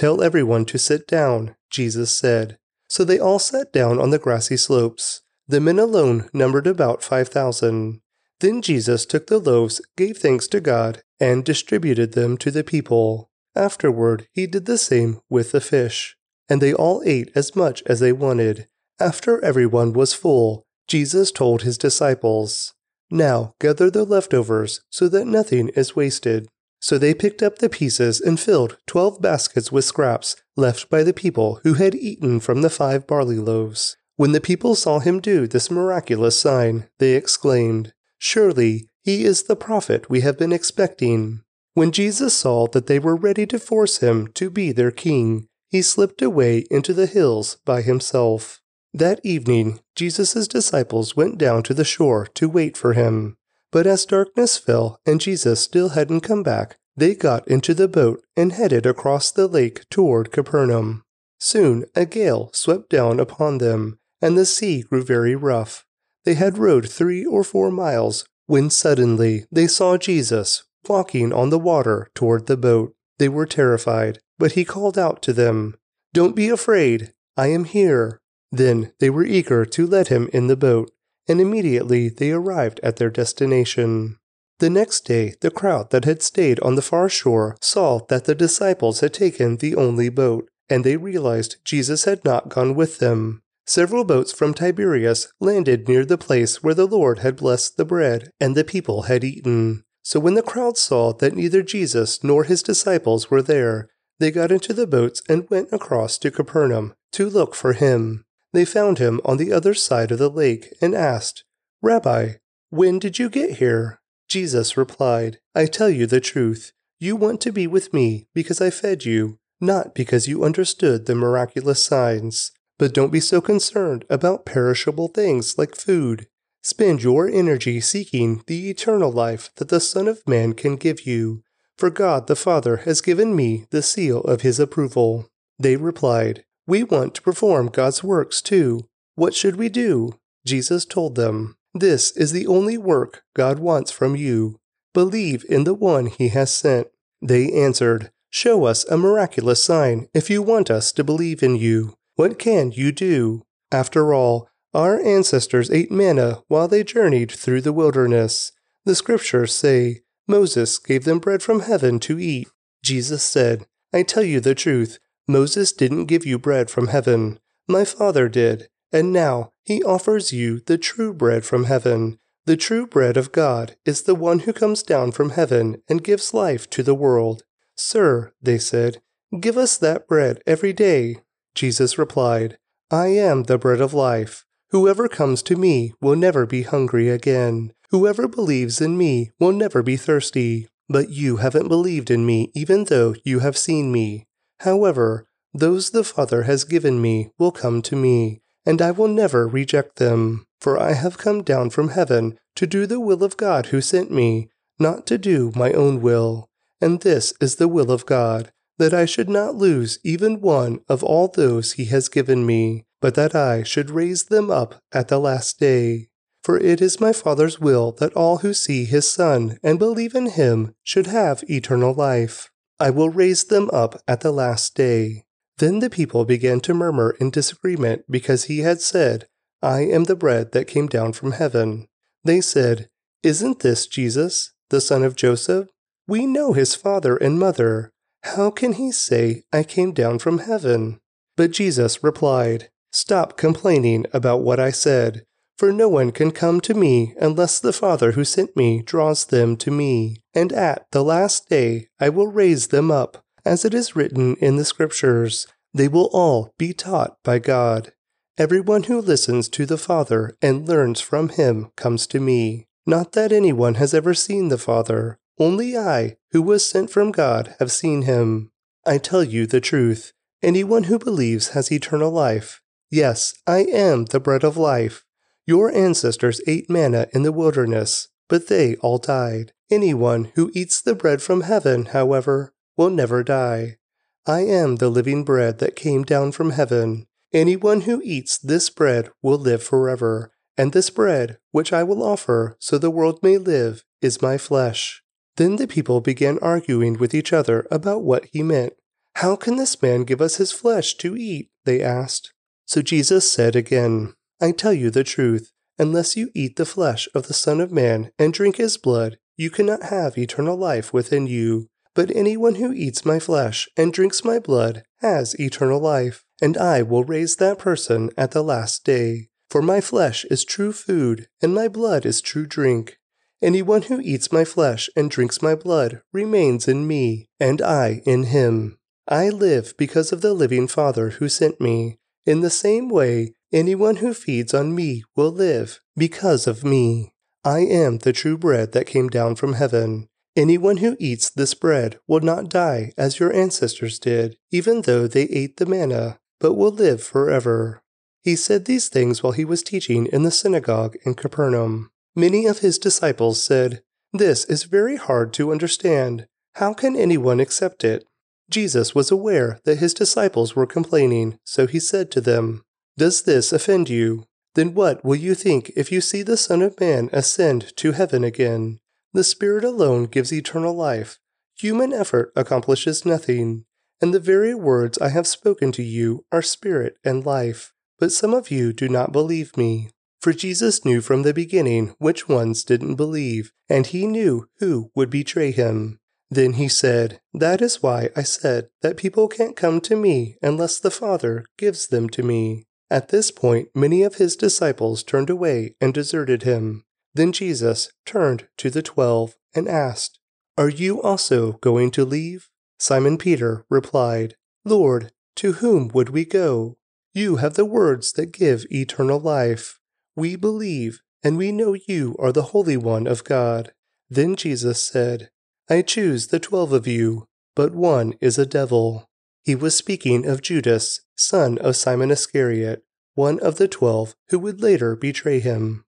Tell 0.03 0.21
everyone 0.21 0.65
to 0.65 0.81
sit 0.81 1.07
down, 1.07 1.55
Jesus 1.71 2.13
said. 2.13 2.59
So 2.89 3.05
they 3.05 3.21
all 3.21 3.39
sat 3.39 3.73
down 3.73 4.01
on 4.01 4.11
the 4.11 4.19
grassy 4.19 4.57
slopes. 4.57 5.23
The 5.47 5.61
men 5.61 5.79
alone 5.79 6.29
numbered 6.33 6.67
about 6.67 7.05
5,000. 7.05 8.01
Then 8.41 8.63
Jesus 8.63 9.07
took 9.07 9.29
the 9.29 9.39
loaves, 9.39 9.81
gave 9.97 10.19
thanks 10.19 10.49
to 10.49 10.61
God, 10.61 11.03
and 11.21 11.45
distributed 11.45 12.15
them 12.15 12.37
to 12.39 12.51
the 12.51 12.65
people. 12.65 13.31
Afterward, 13.55 14.27
he 14.33 14.49
did 14.49 14.67
the 14.67 14.77
same 14.77 15.21
with 15.31 15.53
the 15.53 15.61
fish. 15.61 16.17
And 16.49 16.61
they 16.61 16.75
all 16.75 17.05
ate 17.07 17.31
as 17.37 17.55
much 17.55 17.81
as 17.87 18.01
they 18.01 18.11
wanted. 18.11 18.67
After 18.99 19.41
everyone 19.45 19.93
was 19.93 20.15
full, 20.15 20.65
Jesus 20.89 21.31
told 21.31 21.63
his 21.63 21.79
disciples, 21.79 22.75
Now 23.09 23.55
gather 23.61 23.89
the 23.89 24.05
leftovers 24.05 24.81
so 24.91 25.09
that 25.11 25.29
nothing 25.29 25.69
is 25.77 25.95
wasted. 25.95 26.49
So 26.83 26.99
they 26.99 27.15
picked 27.15 27.45
up 27.45 27.59
the 27.59 27.69
pieces 27.69 28.21
and 28.21 28.41
filled 28.41 28.77
twelve 28.89 29.23
baskets 29.23 29.71
with 29.71 29.85
scraps 29.85 30.35
left 30.57 30.91
by 30.91 31.05
the 31.05 31.13
people 31.13 31.61
who 31.63 31.75
had 31.75 31.95
eaten 31.95 32.41
from 32.41 32.61
the 32.61 32.69
five 32.69 33.07
barley 33.07 33.39
loaves. 33.39 33.97
When 34.17 34.33
the 34.33 34.41
people 34.41 34.75
saw 34.75 34.99
him 34.99 35.21
do 35.21 35.47
this 35.47 35.71
miraculous 35.71 36.39
sign, 36.39 36.89
they 36.99 37.15
exclaimed, 37.15 37.93
Surely 38.19 38.89
he 39.01 39.25
is 39.25 39.45
the 39.45 39.55
prophet 39.55 40.11
we 40.11 40.23
have 40.23 40.37
been 40.37 40.53
expecting. 40.53 41.43
When 41.75 41.93
Jesus 41.93 42.35
saw 42.35 42.67
that 42.73 42.89
they 42.89 42.99
were 42.99 43.17
ready 43.17 43.47
to 43.47 43.61
force 43.61 43.99
him 43.99 44.33
to 44.35 44.51
be 44.51 44.73
their 44.73 44.91
king, 44.91 45.47
he 45.69 45.83
slipped 45.83 46.21
away 46.21 46.65
into 46.69 46.93
the 46.93 47.07
hills 47.07 47.59
by 47.65 47.83
himself. 47.83 48.61
That 48.93 49.21
evening, 49.23 49.79
Jesus' 49.95 50.49
disciples 50.49 51.17
went 51.17 51.39
down 51.39 51.63
to 51.63 51.75
the 51.75 51.85
shore 51.85 52.27
to 52.35 52.49
wait 52.49 52.77
for 52.77 52.95
him. 52.95 53.37
But 53.73 53.87
as 53.87 54.07
darkness 54.07 54.59
fell 54.59 55.01
and 55.05 55.21
Jesus 55.21 55.61
still 55.61 55.91
hadn't 55.91 56.21
come 56.21 56.45
back, 56.45 56.77
they 56.97 57.15
got 57.15 57.49
into 57.49 57.75
the 57.75 57.89
boat 57.89 58.23
and 58.37 58.53
headed 58.53 58.87
across 58.87 59.33
the 59.33 59.49
lake 59.49 59.89
toward 59.89 60.31
Capernaum. 60.31 61.03
Soon 61.41 61.87
a 61.97 62.07
gale 62.07 62.51
swept 62.53 62.91
down 62.91 63.19
upon 63.19 63.59
them, 63.59 63.99
and 64.21 64.39
the 64.39 64.47
sea 64.47 64.83
grew 64.83 65.03
very 65.03 65.35
rough. 65.35 65.85
They 66.25 66.35
had 66.35 66.59
rowed 66.59 66.89
three 66.89 67.25
or 67.25 67.43
four 67.43 67.71
miles 67.71 68.25
when 68.47 68.71
suddenly 68.71 69.47
they 69.51 69.67
saw 69.67 69.97
Jesus 69.97 70.63
walking 70.87 71.33
on 71.33 71.51
the 71.51 71.59
water 71.59 72.11
toward 72.15 72.47
the 72.47 72.57
boat. 72.57 72.95
They 73.19 73.29
were 73.29 73.47
terrified, 73.47 74.19
but 74.39 74.53
he 74.53 74.65
called 74.65 74.99
out 74.99 75.23
to 75.23 75.33
them, 75.33 75.77
Don't 76.13 76.37
be 76.37 76.49
afraid, 76.49 77.13
I 77.37 77.49
am 77.49 77.65
here. 77.65 78.21
Then 78.51 78.93
they 79.01 79.09
were 79.09 79.25
eager 79.25 79.65
to 79.65 79.87
let 79.87 80.09
him 80.09 80.29
in 80.33 80.47
the 80.47 80.57
boat, 80.57 80.91
and 81.29 81.41
immediately 81.41 82.09
they 82.09 82.31
arrived 82.31 82.81
at 82.83 82.97
their 82.97 83.11
destination. 83.11 84.19
The 84.59 84.71
next 84.71 85.07
day, 85.07 85.35
the 85.41 85.51
crowd 85.51 85.91
that 85.91 86.05
had 86.05 86.23
stayed 86.23 86.61
on 86.61 86.77
the 86.77 86.83
far 86.83 87.09
shore 87.09 87.57
saw 87.61 88.01
that 88.09 88.25
the 88.25 88.35
disciples 88.35 89.01
had 89.01 89.13
taken 89.13 89.57
the 89.57 89.75
only 89.75 90.09
boat, 90.09 90.49
and 90.69 90.85
they 90.85 90.97
realized 90.97 91.57
Jesus 91.65 92.05
had 92.05 92.25
not 92.25 92.49
gone 92.49 92.75
with 92.75 92.99
them. 92.99 93.43
Several 93.67 94.05
boats 94.05 94.33
from 94.33 94.55
Tiberias 94.55 95.33
landed 95.41 95.89
near 95.89 96.05
the 96.05 96.19
place 96.19 96.63
where 96.63 96.75
the 96.75 96.87
Lord 96.87 97.21
had 97.21 97.37
blessed 97.37 97.77
the 97.77 97.85
bread 97.85 98.31
and 98.41 98.57
the 98.57 98.65
people 98.65 99.03
had 99.03 99.25
eaten. 99.25 99.85
So 100.03 100.19
when 100.19 100.35
the 100.35 100.43
crowd 100.43 100.77
saw 100.77 101.13
that 101.15 101.35
neither 101.35 101.63
Jesus 101.63 102.25
nor 102.25 102.45
his 102.45 102.63
disciples 102.63 103.31
were 103.31 103.43
there, 103.43 103.89
they 104.19 104.31
got 104.31 104.53
into 104.53 104.73
the 104.73 104.87
boats 104.87 105.23
and 105.29 105.49
went 105.49 105.69
across 105.73 106.19
to 106.19 106.31
Capernaum 106.31 106.95
to 107.13 107.31
look 107.31 107.55
for 107.55 107.73
him. 107.73 108.25
They 108.53 108.65
found 108.65 108.99
him 108.99 109.21
on 109.25 109.39
the 109.39 109.53
other 109.53 109.75
side 109.75 110.11
of 110.11 110.19
the 110.19 110.31
lake 110.31 110.75
and 110.81 110.95
asked, 110.95 111.45
Rabbi, 111.81 112.35
when 112.71 112.99
did 112.99 113.19
you 113.19 113.29
get 113.29 113.59
here? 113.59 114.01
Jesus 114.29 114.77
replied, 114.77 115.39
I 115.55 115.67
tell 115.67 115.91
you 115.91 116.07
the 116.07 116.21
truth. 116.21 116.73
You 116.99 117.17
want 117.17 117.41
to 117.43 117.53
be 117.53 117.67
with 117.67 117.93
me 117.93 118.29
because 118.35 118.61
I 118.61 118.71
fed 118.71 119.05
you, 119.05 119.39
not 119.61 119.95
because 119.95 120.29
you 120.29 120.45
understood 120.45 121.07
the 121.07 121.15
miraculous 121.15 121.85
signs. 121.85 122.53
But 122.79 122.95
don't 122.95 123.13
be 123.13 123.21
so 123.21 123.41
concerned 123.41 124.05
about 124.09 124.47
perishable 124.47 125.09
things 125.09 125.59
like 125.59 125.77
food. 125.77 126.27
Spend 126.63 127.03
your 127.03 127.29
energy 127.29 127.81
seeking 127.81 128.43
the 128.47 128.71
eternal 128.71 129.11
life 129.11 129.51
that 129.57 129.69
the 129.69 129.81
Son 129.81 130.09
of 130.09 130.27
Man 130.27 130.53
can 130.53 130.77
give 130.77 131.07
you. 131.07 131.43
For 131.77 131.91
God 131.91 132.27
the 132.27 132.37
Father 132.37 132.79
has 132.79 133.01
given 133.01 133.35
me 133.35 133.67
the 133.71 133.83
seal 133.83 134.21
of 134.21 134.43
his 134.43 134.61
approval. 134.61 135.29
They 135.59 135.77
replied, 135.77 136.45
We 136.67 136.85
want 136.85 137.15
to 137.17 137.23
perform 137.23 137.69
God's 137.69 138.05
works 138.05 138.41
too. 138.41 138.89
What 139.15 139.35
should 139.35 139.57
we 139.57 139.69
do? 139.69 140.19
Jesus 140.47 140.85
told 140.85 141.15
them, 141.15 141.57
This 141.75 142.17
is 142.17 142.33
the 142.33 142.47
only 142.47 142.79
work 142.79 143.23
God 143.35 143.59
wants 143.59 143.91
from 143.91 144.17
you. 144.17 144.61
Believe 144.95 145.45
in 145.49 145.65
the 145.65 145.75
one 145.75 146.07
he 146.07 146.29
has 146.29 146.55
sent. 146.55 146.89
They 147.21 147.51
answered, 147.53 148.11
Show 148.31 148.65
us 148.65 148.85
a 148.85 148.97
miraculous 148.97 149.63
sign 149.63 150.09
if 150.15 150.31
you 150.31 150.43
want 150.43 150.71
us 150.71 150.93
to 150.93 151.05
believe 151.05 151.43
in 151.43 151.57
you. 151.57 151.95
What 152.17 152.39
can 152.39 152.73
you 152.73 152.93
do? 152.93 153.43
After 153.71 154.15
all, 154.15 154.49
our 154.75 155.01
ancestors 155.01 155.71
ate 155.71 155.91
manna 155.91 156.43
while 156.49 156.69
they 156.69 156.83
journeyed 156.83 157.31
through 157.31 157.61
the 157.61 157.73
wilderness. 157.73 158.53
The 158.85 158.95
scriptures 158.95 159.55
say, 159.55 160.01
Moses 160.27 160.79
gave 160.79 161.05
them 161.05 161.19
bread 161.19 161.43
from 161.43 161.61
heaven 161.61 161.99
to 162.01 162.19
eat. 162.19 162.49
Jesus 162.83 163.23
said, 163.23 163.67
I 163.93 164.03
tell 164.03 164.23
you 164.23 164.41
the 164.41 164.55
truth, 164.55 164.99
Moses 165.29 165.73
didn't 165.73 166.07
give 166.07 166.27
you 166.27 166.39
bread 166.39 166.71
from 166.71 166.89
heaven. 166.89 167.39
My 167.69 167.85
Father 167.85 168.29
did, 168.29 168.69
and 168.93 169.13
now 169.13 169.53
he 169.65 169.83
offers 169.83 170.33
you 170.33 170.61
the 170.61 170.79
true 170.79 171.15
bread 171.15 171.45
from 171.45 171.65
heaven. 171.65 172.19
The 172.45 172.57
true 172.57 172.87
bread 172.87 173.17
of 173.17 173.31
God 173.31 173.77
is 173.85 174.03
the 174.03 174.17
one 174.17 174.41
who 174.41 174.53
comes 174.53 174.83
down 174.83 175.13
from 175.13 175.31
heaven 175.31 175.81
and 175.89 176.03
gives 176.03 176.35
life 176.35 176.69
to 176.71 176.83
the 176.83 176.95
world. 176.95 177.45
Sir, 177.77 178.33
they 178.43 178.59
said, 178.59 179.01
give 179.41 179.57
us 179.57 179.79
that 179.79 180.09
bread 180.09 180.43
every 180.47 180.73
day. 180.73 181.19
Jesus 181.55 181.99
replied, 181.99 182.59
I 182.91 183.07
am 183.09 183.45
the 183.45 183.59
bread 183.59 183.81
of 183.81 183.95
life. 183.95 184.45
Whoever 184.71 185.09
comes 185.09 185.43
to 185.45 185.57
me 185.57 185.93
will 186.01 186.17
never 186.17 186.47
be 186.47 186.63
hungry 186.63 187.09
again. 187.09 187.73
Whoever 187.91 188.27
believes 188.27 188.81
in 188.81 188.99
me 188.99 189.31
will 189.39 189.53
never 189.53 189.83
be 189.83 189.97
thirsty. 189.97 190.69
But 190.89 191.11
you 191.11 191.37
haven't 191.37 191.69
believed 191.69 192.11
in 192.11 192.27
me 192.27 192.51
even 192.55 192.85
though 192.85 193.15
you 193.25 193.39
have 193.39 193.57
seen 193.57 193.93
me. 193.93 194.27
However, 194.63 195.29
those 195.55 195.91
the 195.91 196.05
Father 196.05 196.43
has 196.43 196.65
given 196.65 197.01
me 197.01 197.31
will 197.39 197.53
come 197.53 197.83
to 197.83 197.95
me, 197.95 198.43
and 198.67 198.83
I 198.83 198.91
will 198.91 199.09
never 199.09 199.47
reject 199.47 199.97
them. 199.97 200.47
For 200.61 200.79
I 200.79 200.93
have 200.93 201.19
come 201.19 201.43
down 201.43 201.71
from 201.71 201.91
heaven 201.91 202.39
to 202.57 202.67
do 202.67 202.87
the 202.87 203.01
will 203.01 203.23
of 203.23 203.37
God 203.37 203.67
who 203.67 203.81
sent 203.81 204.11
me, 204.11 204.51
not 204.79 205.07
to 205.09 205.19
do 205.19 205.53
my 205.55 205.73
own 205.73 206.01
will. 206.01 206.49
And 206.81 207.01
this 207.01 207.33
is 207.41 207.57
the 207.57 207.69
will 207.69 207.91
of 207.91 208.07
God, 208.07 208.53
that 208.79 208.95
I 208.95 209.05
should 209.05 209.29
not 209.29 209.55
lose 209.55 209.99
even 210.05 210.41
one 210.41 210.81
of 210.89 211.03
all 211.03 211.29
those 211.29 211.73
he 211.73 211.87
has 211.87 212.09
given 212.09 212.47
me 212.47 212.85
but 213.03 213.17
that 213.17 213.35
I 213.35 213.65
should 213.65 213.91
raise 213.91 214.27
them 214.27 214.51
up 214.51 214.77
at 214.93 215.09
the 215.09 215.19
last 215.19 215.59
day. 215.59 216.09
For 216.43 216.59
it 216.59 216.81
is 216.81 217.01
my 217.01 217.13
Father's 217.13 217.61
will 217.61 217.93
that 217.99 218.15
all 218.15 218.39
who 218.39 218.55
see 218.55 218.85
his 218.85 219.09
Son 219.09 219.59
and 219.63 219.79
believe 219.79 220.15
in 220.15 220.27
him 220.27 220.75
should 220.83 221.09
have 221.09 221.45
eternal 221.49 221.93
life. 221.93 222.51
I 222.83 222.91
will 222.91 223.11
raise 223.11 223.45
them 223.45 223.71
up 223.73 224.03
at 224.09 224.23
the 224.23 224.33
last 224.33 224.75
day. 224.75 225.23
Then 225.59 225.79
the 225.79 225.89
people 225.89 226.25
began 226.25 226.59
to 226.63 226.75
murmur 226.75 227.15
in 227.21 227.31
disagreement 227.31 228.03
because 228.11 228.47
he 228.47 228.59
had 228.59 228.81
said, 228.81 229.29
I 229.63 229.83
am 229.83 230.05
the 230.05 230.17
bread 230.17 230.51
that 230.51 230.67
came 230.67 230.89
down 230.89 231.13
from 231.13 231.31
heaven. 231.31 231.87
They 232.25 232.41
said, 232.41 232.89
Isn't 233.23 233.61
this 233.61 233.87
Jesus, 233.87 234.53
the 234.71 234.81
son 234.81 235.05
of 235.05 235.15
Joseph? 235.15 235.69
We 236.09 236.27
know 236.27 236.55
his 236.55 236.75
father 236.75 237.17
and 237.17 237.39
mother. 237.39 237.93
How 238.25 238.51
can 238.51 238.73
he 238.73 238.91
say, 238.91 239.45
I 239.53 239.63
came 239.63 239.93
down 239.93 240.19
from 240.19 240.39
heaven? 240.39 240.99
But 241.37 241.53
Jesus 241.53 242.03
replied, 242.03 242.69
Stop 242.91 243.37
complaining 243.37 244.07
about 244.13 244.43
what 244.43 244.59
I 244.59 244.73
said, 244.73 245.25
for 245.57 245.73
no 245.73 245.89
one 245.89 246.11
can 246.11 246.33
come 246.33 246.61
to 246.63 246.75
me 246.75 247.15
unless 247.21 247.61
the 247.61 247.73
Father 247.73 248.13
who 248.13 248.25
sent 248.25 248.57
me 248.57 248.83
draws 248.83 249.27
them 249.27 249.57
to 249.59 249.71
me. 249.71 250.22
And 250.35 250.53
at 250.53 250.87
the 250.93 251.03
last 251.03 251.49
day 251.49 251.89
I 252.01 252.09
will 252.09 252.29
raise 252.29 252.69
them 252.69 252.91
up, 252.91 253.25
as 253.45 253.65
it 253.65 253.75
is 253.75 253.97
written 253.97 254.37
in 254.37 254.57
the 254.57 254.65
Scriptures. 254.65 255.47
They 255.75 255.89
will 255.89 256.11
all 256.13 256.53
be 256.59 256.73
taught 256.73 257.17
by 257.23 257.39
God. 257.39 257.93
Everyone 258.39 258.85
who 258.85 259.01
listens 259.01 259.49
to 259.51 259.67
the 259.67 259.79
Father 259.79 260.37
and 260.41 260.67
learns 260.67 261.01
from 261.01 261.31
him 261.31 261.71
comes 261.77 262.07
to 262.09 262.21
me. 262.21 262.67
Not 262.87 263.13
that 263.13 263.33
anyone 263.33 263.75
has 263.75 263.95
ever 263.95 264.15
seen 264.15 264.49
the 264.49 264.59
Father, 264.59 265.19
only 265.39 265.77
I, 265.77 266.17
who 266.33 266.43
was 266.43 266.69
sent 266.69 266.91
from 266.91 267.13
God, 267.13 267.55
have 267.59 267.71
seen 267.71 268.03
him. 268.03 268.51
I 268.85 268.99
tell 268.99 269.23
you 269.23 269.47
the 269.47 269.61
truth. 269.61 270.13
Anyone 270.43 270.85
who 270.85 270.99
believes 270.99 271.51
has 271.51 271.71
eternal 271.71 272.11
life. 272.11 272.61
Yes, 272.91 273.35
I 273.47 273.61
am 273.61 274.07
the 274.07 274.21
bread 274.21 274.45
of 274.45 274.57
life. 274.57 275.05
Your 275.47 275.75
ancestors 275.75 276.41
ate 276.47 276.69
manna 276.69 277.07
in 277.13 277.23
the 277.23 277.33
wilderness, 277.33 278.09
but 278.29 278.49
they 278.49 278.77
all 278.77 278.99
died. 278.99 279.53
Anyone 279.73 280.33
who 280.35 280.51
eats 280.53 280.83
the 280.83 280.95
bread 280.95 281.23
from 281.23 281.41
heaven, 281.41 281.87
however, 281.87 282.53
will 282.77 282.91
never 282.91 283.25
die. 283.25 283.79
I 284.27 284.41
am 284.41 284.77
the 284.77 284.91
living 284.91 285.25
bread 285.25 285.61
that 285.61 285.77
came 285.77 286.03
down 286.03 286.33
from 286.33 286.51
heaven. 286.51 287.07
Anyone 287.33 287.81
who 287.81 288.03
eats 288.05 288.37
this 288.37 288.69
bread 288.69 289.09
will 289.23 289.39
live 289.39 289.63
forever, 289.63 290.31
and 290.59 290.75
this 290.75 290.91
bread, 290.91 291.39
which 291.53 291.73
I 291.73 291.85
will 291.85 292.03
offer 292.03 292.55
so 292.61 292.77
the 292.77 292.91
world 292.91 293.21
may 293.23 293.39
live, 293.39 293.83
is 294.03 294.21
my 294.21 294.37
flesh. 294.37 295.03
Then 295.39 295.57
the 295.57 295.67
people 295.67 296.03
began 296.03 296.39
arguing 296.41 296.99
with 296.99 297.15
each 297.15 297.33
other 297.33 297.67
about 297.71 298.03
what 298.03 298.27
he 298.27 298.43
meant. 298.43 298.75
How 299.15 299.37
can 299.37 299.57
this 299.57 299.81
man 299.81 300.05
give 300.05 300.21
us 300.21 300.37
his 300.37 300.53
flesh 300.53 300.97
to 300.99 301.17
eat? 301.17 301.49
They 301.65 301.81
asked. 301.81 302.35
So 302.67 302.83
Jesus 302.83 303.33
said 303.33 303.57
again, 303.57 304.13
I 304.39 304.53
tell 304.53 304.75
you 304.75 304.91
the 304.91 305.03
truth, 305.03 305.51
unless 305.79 306.15
you 306.15 306.29
eat 306.35 306.57
the 306.57 306.67
flesh 306.67 307.09
of 307.15 307.27
the 307.27 307.33
Son 307.33 307.59
of 307.59 307.73
Man 307.73 308.11
and 308.19 308.35
drink 308.35 308.57
his 308.57 308.77
blood, 308.77 309.17
you 309.37 309.51
cannot 309.51 309.85
have 309.85 310.19
eternal 310.19 310.57
life 310.57 310.93
within 310.93 311.27
you. 311.27 311.69
But 311.95 312.15
anyone 312.15 312.55
who 312.55 312.73
eats 312.73 313.05
my 313.05 313.19
flesh 313.19 313.69
and 313.77 313.93
drinks 313.93 314.25
my 314.25 314.39
blood 314.39 314.85
has 315.01 315.39
eternal 315.39 315.81
life, 315.81 316.25
and 316.41 316.57
I 316.57 316.83
will 316.83 317.05
raise 317.05 317.37
that 317.37 317.59
person 317.59 318.11
at 318.17 318.31
the 318.31 318.43
last 318.43 318.85
day. 318.85 319.29
For 319.51 319.61
my 319.61 319.83
flesh 319.83 320.25
is 320.31 320.45
true 320.45 320.73
food, 320.73 321.29
and 321.43 321.55
my 321.55 321.69
blood 321.69 322.07
is 322.07 322.23
true 322.23 322.47
drink. 322.47 322.99
Anyone 323.43 323.83
who 323.83 324.01
eats 324.01 324.33
my 324.33 324.45
flesh 324.45 324.89
and 324.97 325.11
drinks 325.11 325.43
my 325.43 325.55
blood 325.55 326.01
remains 326.13 326.69
in 326.69 326.87
me, 326.87 327.29
and 327.39 327.61
I 327.61 328.01
in 328.07 328.25
him. 328.25 328.79
I 329.09 329.29
live 329.29 329.75
because 329.77 330.13
of 330.13 330.21
the 330.21 330.33
living 330.33 330.69
Father 330.69 331.11
who 331.11 331.29
sent 331.29 331.61
me. 331.61 331.99
In 332.25 332.41
the 332.41 332.51
same 332.51 332.89
way, 332.89 333.35
anyone 333.53 333.97
who 333.97 334.15
feeds 334.15 334.55
on 334.55 334.75
me 334.75 335.03
will 335.17 335.33
live 335.33 335.81
because 335.97 336.47
of 336.47 336.65
me. 336.65 337.12
I 337.45 337.61
am 337.61 337.99
the 337.99 338.13
true 338.13 338.39
bread 338.39 338.73
that 338.73 338.87
came 338.87 339.09
down 339.09 339.35
from 339.35 339.55
heaven. 339.55 340.09
Anyone 340.37 340.79
who 340.79 340.97
eats 341.01 341.29
this 341.29 341.55
bread 341.55 341.99
will 342.07 342.21
not 342.21 342.49
die 342.49 342.93
as 342.97 343.19
your 343.19 343.33
ancestors 343.33 343.99
did, 343.99 344.37
even 344.51 344.83
though 344.83 345.07
they 345.07 345.25
ate 345.25 345.57
the 345.57 345.67
manna, 345.67 346.19
but 346.41 346.55
will 346.55 346.71
live 346.71 347.03
forever. 347.03 347.83
He 348.23 348.37
said 348.37 348.65
these 348.65 348.89
things 348.89 349.23
while 349.23 349.33
he 349.33 349.45
was 349.45 349.63
teaching 349.63 350.07
in 350.07 350.23
the 350.23 350.31
synagogue 350.31 350.97
in 351.05 351.15
Capernaum. 351.15 351.91
Many 352.15 352.47
of 352.47 352.61
his 352.61 352.79
disciples 352.79 353.43
said, 353.43 353.83
This 354.13 354.45
is 354.45 354.65
very 354.65 354.97
hard 354.97 355.33
to 355.35 355.51
understand. 355.51 356.29
How 356.55 356.73
can 356.73 356.97
anyone 356.97 357.41
accept 357.41 357.83
it? 357.83 358.05
Jesus 358.49 358.95
was 358.95 359.11
aware 359.11 359.61
that 359.65 359.79
his 359.79 359.95
disciples 359.95 360.55
were 360.55 360.67
complaining, 360.67 361.39
so 361.45 361.67
he 361.67 361.81
said 361.81 362.11
to 362.13 362.21
them, 362.21 362.63
Does 362.97 363.23
this 363.23 363.53
offend 363.53 363.89
you? 363.89 364.27
Then 364.55 364.75
what 364.75 365.05
will 365.05 365.17
you 365.17 365.35
think 365.35 365.73
if 365.77 365.91
you 365.91 366.01
see 366.01 366.23
the 366.23 366.37
Son 366.37 366.63
of 366.63 366.79
Man 366.79 367.09
ascend 367.13 367.77
to 367.77 367.93
heaven 367.93 368.25
again? 368.25 368.81
The 369.13 369.25
Spirit 369.25 369.65
alone 369.65 370.05
gives 370.07 370.33
eternal 370.33 370.75
life. 370.75 371.19
Human 371.59 371.93
effort 371.93 372.33
accomplishes 372.37 373.07
nothing. 373.07 373.65
And 374.01 374.13
the 374.13 374.21
very 374.21 374.55
words 374.55 374.99
I 374.99 375.11
have 375.11 375.27
spoken 375.27 375.71
to 375.73 375.83
you 375.83 376.25
are 376.33 376.43
spirit 376.43 376.97
and 377.05 377.25
life. 377.25 377.73
But 377.99 378.13
some 378.13 378.35
of 378.35 378.51
you 378.51 378.73
do 378.73 378.89
not 378.89 379.13
believe 379.13 379.57
me. 379.57 379.91
For 380.21 380.33
Jesus 380.33 380.85
knew 380.85 381.01
from 381.01 381.23
the 381.23 381.35
beginning 381.35 381.95
which 381.99 382.29
ones 382.29 382.65
didn't 382.65 382.97
believe, 382.97 383.53
and 383.69 383.87
he 383.87 384.07
knew 384.07 384.49
who 384.59 384.91
would 384.95 385.11
betray 385.11 385.51
him. 385.51 385.99
Then 386.31 386.55
he 386.55 386.69
said, 386.69 387.21
That 387.35 387.61
is 387.61 387.83
why 387.83 388.11
I 388.17 388.23
said 388.23 388.71
that 388.83 388.97
people 388.97 389.29
can't 389.29 389.57
come 389.57 389.81
to 389.83 389.97
me 389.97 390.37
unless 390.41 390.79
the 390.79 390.91
Father 390.91 391.45
gives 391.59 391.89
them 391.89 392.09
to 392.11 392.23
me. 392.23 392.67
At 392.93 393.09
this 393.09 393.31
point, 393.31 393.71
many 393.75 394.03
of 394.03 394.17
his 394.17 394.37
disciples 394.37 395.03
turned 395.03 395.31
away 395.31 395.77
and 395.81 395.95
deserted 395.95 396.43
him. 396.43 396.85
Then 397.15 397.33
Jesus 397.33 397.91
turned 398.05 398.49
to 398.59 398.69
the 398.69 398.83
twelve 398.83 399.35
and 399.55 399.67
asked, 399.67 400.19
Are 400.59 400.69
you 400.69 401.01
also 401.01 401.53
going 401.63 401.91
to 401.93 402.05
leave? 402.05 402.51
Simon 402.79 403.17
Peter 403.17 403.65
replied, 403.71 404.35
Lord, 404.67 405.11
to 405.37 405.53
whom 405.53 405.89
would 405.95 406.11
we 406.11 406.27
go? 406.27 406.77
You 407.15 407.37
have 407.37 407.55
the 407.55 407.65
words 407.65 408.13
that 408.13 408.31
give 408.31 408.67
eternal 408.71 409.19
life. 409.19 409.81
We 410.15 410.37
believe, 410.37 411.01
and 411.23 411.39
we 411.39 411.51
know 411.51 411.73
you 411.73 412.15
are 412.19 412.31
the 412.31 412.51
Holy 412.53 412.77
One 412.77 413.07
of 413.07 413.25
God. 413.25 413.73
Then 414.11 414.37
Jesus 414.37 414.83
said, 414.83 415.31
I 415.67 415.81
choose 415.81 416.27
the 416.27 416.39
twelve 416.39 416.75
of 416.75 416.87
you, 416.87 417.27
but 417.57 417.75
one 417.75 418.13
is 418.21 418.37
a 418.37 418.45
devil. 418.45 419.09
He 419.45 419.55
was 419.55 419.77
speaking 419.77 420.25
of 420.25 420.41
Judas, 420.41 421.01
son 421.17 421.59
of 421.59 421.75
Simon 421.75 422.11
Iscariot, 422.11 422.85
one 423.15 423.41
of 423.41 423.57
the 423.57 423.67
twelve 423.67 424.15
who 424.29 424.39
would 424.39 424.63
later 424.63 424.95
betray 424.95 425.41
him. 425.41 425.85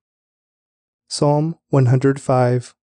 Psalm 1.07 1.57
105 1.69 2.75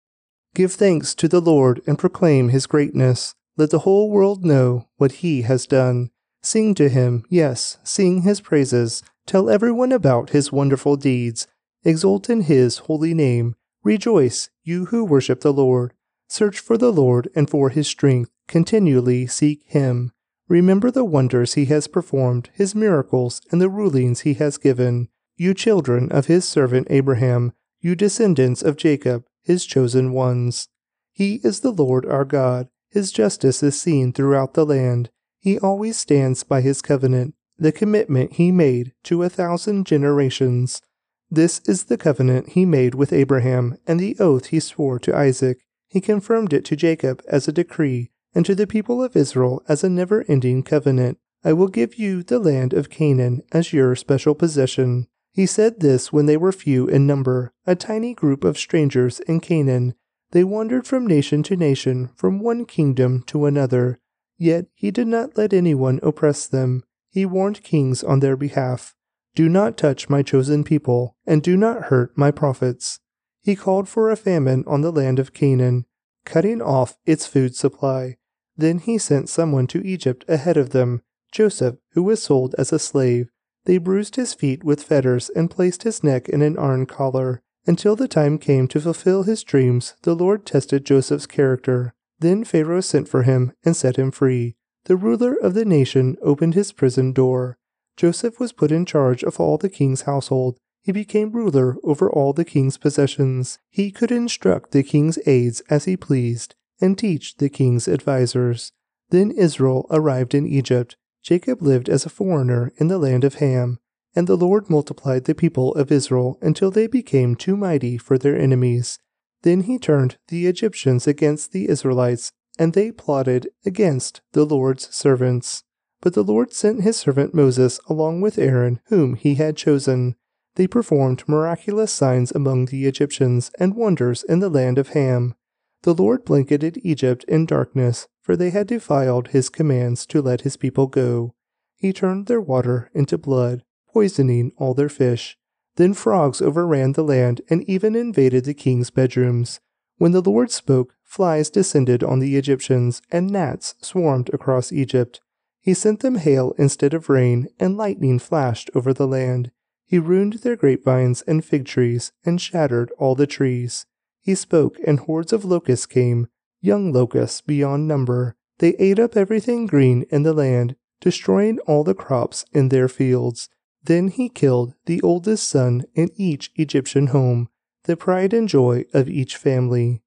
Give 0.55 0.71
thanks 0.71 1.13
to 1.15 1.27
the 1.27 1.41
Lord 1.41 1.81
and 1.85 1.99
proclaim 1.99 2.49
his 2.49 2.65
greatness. 2.65 3.35
Let 3.57 3.69
the 3.69 3.79
whole 3.79 4.09
world 4.09 4.43
know 4.43 4.87
what 4.97 5.23
he 5.23 5.43
has 5.43 5.67
done. 5.67 6.09
Sing 6.41 6.73
to 6.75 6.89
him, 6.89 7.23
yes, 7.29 7.77
sing 7.83 8.21
his 8.21 8.41
praises. 8.41 9.03
Tell 9.27 9.49
everyone 9.49 9.91
about 9.91 10.31
his 10.31 10.51
wonderful 10.51 10.95
deeds. 10.95 11.47
Exult 11.83 12.29
in 12.29 12.41
his 12.41 12.79
holy 12.79 13.13
name. 13.13 13.55
Rejoice, 13.83 14.49
you 14.63 14.85
who 14.85 15.05
worship 15.05 15.41
the 15.41 15.53
Lord. 15.53 15.93
Search 16.29 16.59
for 16.59 16.77
the 16.77 16.91
Lord 16.91 17.29
and 17.35 17.49
for 17.49 17.69
his 17.69 17.87
strength. 17.87 18.31
Continually 18.47 19.27
seek 19.27 19.63
him. 19.67 20.12
Remember 20.47 20.91
the 20.91 21.05
wonders 21.05 21.53
he 21.53 21.65
has 21.65 21.87
performed, 21.87 22.49
his 22.53 22.75
miracles, 22.75 23.41
and 23.51 23.61
the 23.61 23.69
rulings 23.69 24.21
he 24.21 24.33
has 24.35 24.57
given. 24.57 25.07
You 25.37 25.53
children 25.53 26.11
of 26.11 26.27
his 26.27 26.45
servant 26.45 26.87
Abraham, 26.89 27.53
you 27.79 27.95
descendants 27.95 28.61
of 28.61 28.77
Jacob, 28.77 29.25
his 29.41 29.65
chosen 29.65 30.13
ones. 30.13 30.67
He 31.11 31.41
is 31.43 31.61
the 31.61 31.71
Lord 31.71 32.05
our 32.05 32.25
God. 32.25 32.69
His 32.89 33.11
justice 33.11 33.63
is 33.63 33.79
seen 33.79 34.13
throughout 34.13 34.53
the 34.53 34.65
land. 34.65 35.09
He 35.39 35.59
always 35.59 35.97
stands 35.97 36.43
by 36.43 36.61
his 36.61 36.81
covenant, 36.81 37.35
the 37.57 37.71
commitment 37.71 38.33
he 38.33 38.51
made 38.51 38.93
to 39.03 39.23
a 39.23 39.29
thousand 39.29 39.85
generations. 39.85 40.81
This 41.29 41.61
is 41.65 41.85
the 41.85 41.97
covenant 41.97 42.49
he 42.49 42.65
made 42.65 42.95
with 42.95 43.11
Abraham 43.11 43.77
and 43.87 43.99
the 43.99 44.15
oath 44.19 44.47
he 44.47 44.59
swore 44.59 44.99
to 44.99 45.15
Isaac. 45.15 45.65
He 45.87 46.01
confirmed 46.01 46.53
it 46.53 46.65
to 46.65 46.75
Jacob 46.75 47.21
as 47.27 47.47
a 47.47 47.51
decree 47.51 48.11
and 48.35 48.45
to 48.45 48.55
the 48.55 48.67
people 48.67 49.03
of 49.03 49.15
Israel 49.15 49.63
as 49.67 49.83
a 49.83 49.89
never 49.89 50.25
ending 50.27 50.63
covenant. 50.63 51.17
I 51.43 51.53
will 51.53 51.67
give 51.67 51.95
you 51.95 52.23
the 52.23 52.39
land 52.39 52.73
of 52.73 52.89
Canaan 52.89 53.41
as 53.51 53.73
your 53.73 53.95
special 53.95 54.33
possession. 54.33 55.07
He 55.33 55.45
said 55.45 55.79
this 55.79 56.13
when 56.13 56.25
they 56.25 56.37
were 56.37 56.51
few 56.51 56.87
in 56.87 57.05
number, 57.05 57.53
a 57.65 57.75
tiny 57.75 58.13
group 58.13 58.43
of 58.43 58.57
strangers 58.57 59.19
in 59.21 59.39
Canaan. 59.39 59.95
They 60.31 60.43
wandered 60.43 60.87
from 60.87 61.05
nation 61.05 61.43
to 61.43 61.57
nation, 61.57 62.09
from 62.15 62.39
one 62.39 62.65
kingdom 62.65 63.23
to 63.27 63.45
another. 63.45 63.99
Yet 64.37 64.67
he 64.73 64.89
did 64.89 65.07
not 65.07 65.37
let 65.37 65.53
anyone 65.53 65.99
oppress 66.01 66.47
them. 66.47 66.83
He 67.09 67.25
warned 67.25 67.63
kings 67.63 68.03
on 68.03 68.19
their 68.19 68.37
behalf 68.37 68.95
Do 69.35 69.49
not 69.49 69.77
touch 69.77 70.09
my 70.09 70.23
chosen 70.23 70.63
people, 70.63 71.15
and 71.25 71.43
do 71.43 71.57
not 71.57 71.83
hurt 71.83 72.17
my 72.17 72.31
prophets. 72.31 72.99
He 73.41 73.55
called 73.55 73.89
for 73.89 74.09
a 74.09 74.15
famine 74.15 74.63
on 74.65 74.81
the 74.81 74.91
land 74.91 75.19
of 75.19 75.33
Canaan, 75.33 75.85
cutting 76.25 76.61
off 76.61 76.97
its 77.05 77.27
food 77.27 77.55
supply. 77.55 78.17
Then 78.55 78.79
he 78.79 78.97
sent 78.97 79.29
someone 79.29 79.67
to 79.67 79.85
Egypt 79.85 80.25
ahead 80.27 80.57
of 80.57 80.69
them, 80.69 81.01
Joseph, 81.31 81.75
who 81.93 82.03
was 82.03 82.21
sold 82.21 82.53
as 82.57 82.71
a 82.71 82.79
slave. 82.79 83.29
They 83.65 83.77
bruised 83.77 84.15
his 84.15 84.33
feet 84.33 84.63
with 84.63 84.83
fetters 84.83 85.29
and 85.35 85.49
placed 85.49 85.83
his 85.83 86.03
neck 86.03 86.29
in 86.29 86.41
an 86.41 86.57
iron 86.57 86.85
collar. 86.85 87.41
Until 87.65 87.95
the 87.95 88.07
time 88.07 88.37
came 88.37 88.67
to 88.67 88.81
fulfill 88.81 89.23
his 89.23 89.43
dreams, 89.43 89.95
the 90.03 90.15
Lord 90.15 90.45
tested 90.45 90.85
Joseph's 90.85 91.25
character. 91.25 91.93
Then 92.19 92.43
Pharaoh 92.43 92.81
sent 92.81 93.07
for 93.07 93.23
him 93.23 93.53
and 93.63 93.75
set 93.75 93.95
him 93.95 94.11
free. 94.11 94.55
The 94.85 94.97
ruler 94.97 95.33
of 95.33 95.53
the 95.53 95.65
nation 95.65 96.17
opened 96.21 96.53
his 96.53 96.73
prison 96.73 97.13
door. 97.13 97.57
Joseph 97.95 98.39
was 98.39 98.51
put 98.51 98.71
in 98.71 98.85
charge 98.85 99.23
of 99.23 99.39
all 99.39 99.57
the 99.57 99.69
king's 99.69 100.01
household. 100.01 100.57
He 100.81 100.91
became 100.91 101.31
ruler 101.31 101.77
over 101.83 102.11
all 102.11 102.33
the 102.33 102.45
king's 102.45 102.77
possessions. 102.77 103.59
He 103.69 103.91
could 103.91 104.11
instruct 104.11 104.71
the 104.71 104.83
king's 104.83 105.17
aides 105.25 105.61
as 105.69 105.85
he 105.85 105.95
pleased 105.95 106.55
and 106.81 106.97
teach 106.97 107.37
the 107.37 107.49
king's 107.49 107.87
advisers. 107.87 108.71
Then 109.09 109.31
Israel 109.31 109.85
arrived 109.91 110.33
in 110.33 110.47
Egypt. 110.47 110.95
Jacob 111.21 111.61
lived 111.61 111.87
as 111.87 112.05
a 112.05 112.09
foreigner 112.09 112.73
in 112.77 112.87
the 112.87 112.97
land 112.97 113.23
of 113.23 113.35
Ham, 113.35 113.79
and 114.15 114.27
the 114.27 114.37
Lord 114.37 114.69
multiplied 114.69 115.25
the 115.25 115.35
people 115.35 115.73
of 115.75 115.91
Israel 115.91 116.37
until 116.41 116.71
they 116.71 116.87
became 116.87 117.35
too 117.35 117.55
mighty 117.55 117.97
for 117.97 118.17
their 118.17 118.37
enemies. 118.37 118.99
Then 119.43 119.61
he 119.61 119.77
turned 119.77 120.17
the 120.27 120.47
Egyptians 120.47 121.07
against 121.07 121.51
the 121.51 121.69
Israelites, 121.69 122.31
and 122.57 122.73
they 122.73 122.91
plotted 122.91 123.49
against 123.65 124.21
the 124.33 124.45
Lord's 124.45 124.93
servants. 124.93 125.63
But 126.01 126.13
the 126.13 126.23
Lord 126.23 126.53
sent 126.53 126.81
his 126.81 126.97
servant 126.97 127.33
Moses 127.33 127.79
along 127.87 128.21
with 128.21 128.37
Aaron, 128.37 128.79
whom 128.87 129.15
he 129.15 129.35
had 129.35 129.55
chosen. 129.55 130.15
They 130.55 130.67
performed 130.67 131.27
miraculous 131.27 131.91
signs 131.91 132.31
among 132.31 132.65
the 132.65 132.85
Egyptians 132.85 133.51
and 133.59 133.75
wonders 133.75 134.23
in 134.23 134.39
the 134.39 134.49
land 134.49 134.77
of 134.77 134.89
Ham. 134.89 135.35
The 135.83 135.93
Lord 135.93 136.23
blanketed 136.23 136.79
Egypt 136.81 137.25
in 137.27 137.45
darkness, 137.45 138.07
for 138.21 138.35
they 138.35 138.49
had 138.49 138.67
defiled 138.67 139.29
his 139.29 139.49
commands 139.49 140.05
to 140.07 140.21
let 140.21 140.41
his 140.41 140.57
people 140.57 140.87
go. 140.87 141.35
He 141.75 141.91
turned 141.91 142.27
their 142.27 142.41
water 142.41 142.89
into 142.93 143.17
blood, 143.17 143.63
poisoning 143.91 144.53
all 144.57 144.73
their 144.73 144.89
fish. 144.89 145.37
Then 145.75 145.93
frogs 145.93 146.41
overran 146.41 146.93
the 146.93 147.03
land 147.03 147.41
and 147.49 147.67
even 147.69 147.95
invaded 147.95 148.45
the 148.45 148.53
king's 148.53 148.91
bedrooms. 148.91 149.59
When 149.97 150.13
the 150.13 150.21
Lord 150.21 150.51
spoke, 150.51 150.95
flies 151.03 151.49
descended 151.49 152.01
on 152.01 152.19
the 152.19 152.37
Egyptians, 152.37 153.01
and 153.11 153.29
gnats 153.29 153.75
swarmed 153.81 154.29
across 154.33 154.71
Egypt. 154.71 155.19
He 155.59 155.73
sent 155.73 155.99
them 155.99 156.15
hail 156.15 156.55
instead 156.57 156.93
of 156.93 157.09
rain, 157.09 157.47
and 157.59 157.75
lightning 157.75 158.19
flashed 158.19 158.69
over 158.73 158.93
the 158.93 159.07
land. 159.07 159.51
He 159.85 159.99
ruined 159.99 160.33
their 160.33 160.55
grapevines 160.55 161.21
and 161.23 161.43
fig 161.43 161.65
trees, 161.65 162.13
and 162.25 162.39
shattered 162.39 162.91
all 162.97 163.15
the 163.15 163.27
trees. 163.27 163.85
He 164.23 164.35
spoke, 164.35 164.77
and 164.87 164.99
hordes 164.99 165.33
of 165.33 165.43
locusts 165.43 165.85
came, 165.85 166.27
young 166.61 166.93
locusts 166.93 167.41
beyond 167.41 167.87
number. 167.89 168.37
They 168.59 168.69
ate 168.79 168.97
up 168.97 169.17
everything 169.17 169.67
green 169.67 170.05
in 170.09 170.23
the 170.23 170.33
land, 170.33 170.77
destroying 171.01 171.59
all 171.67 171.83
the 171.83 171.93
crops 171.93 172.45
in 172.53 172.69
their 172.69 172.87
fields. 172.87 173.49
Then 173.83 174.07
he 174.07 174.29
killed 174.29 174.75
the 174.85 175.01
oldest 175.01 175.47
son 175.47 175.83
in 175.93 176.09
each 176.15 176.51
Egyptian 176.55 177.07
home, 177.07 177.49
the 177.83 177.97
pride 177.97 178.33
and 178.33 178.47
joy 178.47 178.85
of 178.93 179.09
each 179.09 179.35
family. 179.35 180.01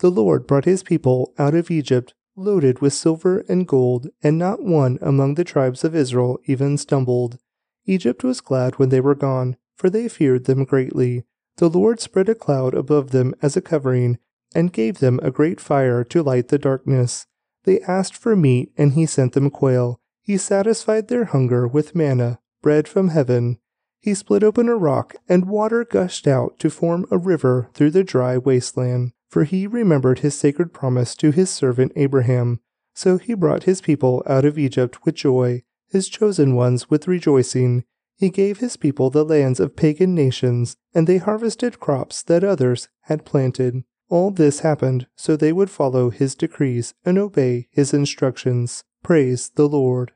The 0.00 0.10
Lord 0.10 0.46
brought 0.46 0.66
his 0.66 0.82
people 0.82 1.32
out 1.38 1.54
of 1.54 1.70
Egypt 1.70 2.12
loaded 2.36 2.80
with 2.80 2.92
silver 2.92 3.44
and 3.48 3.66
gold, 3.66 4.08
and 4.22 4.38
not 4.38 4.62
one 4.62 4.98
among 5.00 5.34
the 5.34 5.44
tribes 5.44 5.82
of 5.82 5.94
Israel 5.94 6.38
even 6.44 6.76
stumbled. 6.76 7.38
Egypt 7.86 8.22
was 8.22 8.42
glad 8.42 8.78
when 8.78 8.90
they 8.90 9.00
were 9.00 9.14
gone, 9.14 9.56
for 9.76 9.88
they 9.88 10.08
feared 10.08 10.44
them 10.44 10.64
greatly. 10.64 11.24
The 11.62 11.70
Lord 11.70 12.00
spread 12.00 12.28
a 12.28 12.34
cloud 12.34 12.74
above 12.74 13.12
them 13.12 13.36
as 13.40 13.56
a 13.56 13.60
covering, 13.60 14.18
and 14.52 14.72
gave 14.72 14.98
them 14.98 15.20
a 15.22 15.30
great 15.30 15.60
fire 15.60 16.02
to 16.02 16.20
light 16.20 16.48
the 16.48 16.58
darkness. 16.58 17.28
They 17.62 17.78
asked 17.82 18.16
for 18.16 18.34
meat, 18.34 18.72
and 18.76 18.94
he 18.94 19.06
sent 19.06 19.34
them 19.34 19.48
quail. 19.48 20.00
He 20.22 20.38
satisfied 20.38 21.06
their 21.06 21.26
hunger 21.26 21.68
with 21.68 21.94
manna, 21.94 22.40
bread 22.62 22.88
from 22.88 23.10
heaven. 23.10 23.60
He 24.00 24.12
split 24.12 24.42
open 24.42 24.68
a 24.68 24.74
rock, 24.74 25.14
and 25.28 25.44
water 25.44 25.84
gushed 25.84 26.26
out 26.26 26.58
to 26.58 26.68
form 26.68 27.06
a 27.12 27.16
river 27.16 27.70
through 27.74 27.92
the 27.92 28.02
dry 28.02 28.38
wasteland. 28.38 29.12
for 29.28 29.44
he 29.44 29.68
remembered 29.68 30.18
his 30.18 30.34
sacred 30.34 30.72
promise 30.72 31.14
to 31.14 31.30
his 31.30 31.48
servant 31.48 31.92
Abraham. 31.94 32.58
So 32.96 33.18
he 33.18 33.34
brought 33.34 33.62
his 33.62 33.80
people 33.80 34.24
out 34.26 34.44
of 34.44 34.58
Egypt 34.58 35.04
with 35.04 35.14
joy, 35.14 35.62
his 35.88 36.08
chosen 36.08 36.56
ones 36.56 36.90
with 36.90 37.06
rejoicing. 37.06 37.84
He 38.16 38.30
gave 38.30 38.58
his 38.58 38.76
people 38.76 39.10
the 39.10 39.24
lands 39.24 39.58
of 39.58 39.76
pagan 39.76 40.14
nations, 40.14 40.76
and 40.94 41.06
they 41.06 41.18
harvested 41.18 41.80
crops 41.80 42.22
that 42.24 42.44
others 42.44 42.88
had 43.02 43.24
planted. 43.24 43.84
All 44.08 44.30
this 44.30 44.60
happened 44.60 45.06
so 45.16 45.36
they 45.36 45.52
would 45.52 45.70
follow 45.70 46.10
his 46.10 46.34
decrees 46.34 46.94
and 47.04 47.18
obey 47.18 47.68
his 47.70 47.94
instructions. 47.94 48.84
Praise 49.02 49.50
the 49.54 49.68
Lord. 49.68 50.12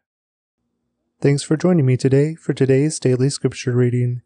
Thanks 1.20 1.42
for 1.42 1.57
joining 1.57 1.86
me 1.86 1.97
today 1.97 2.34
for 2.34 2.53
today's 2.53 3.01
daily 3.01 3.30
scripture 3.30 3.72
reading. 3.72 4.20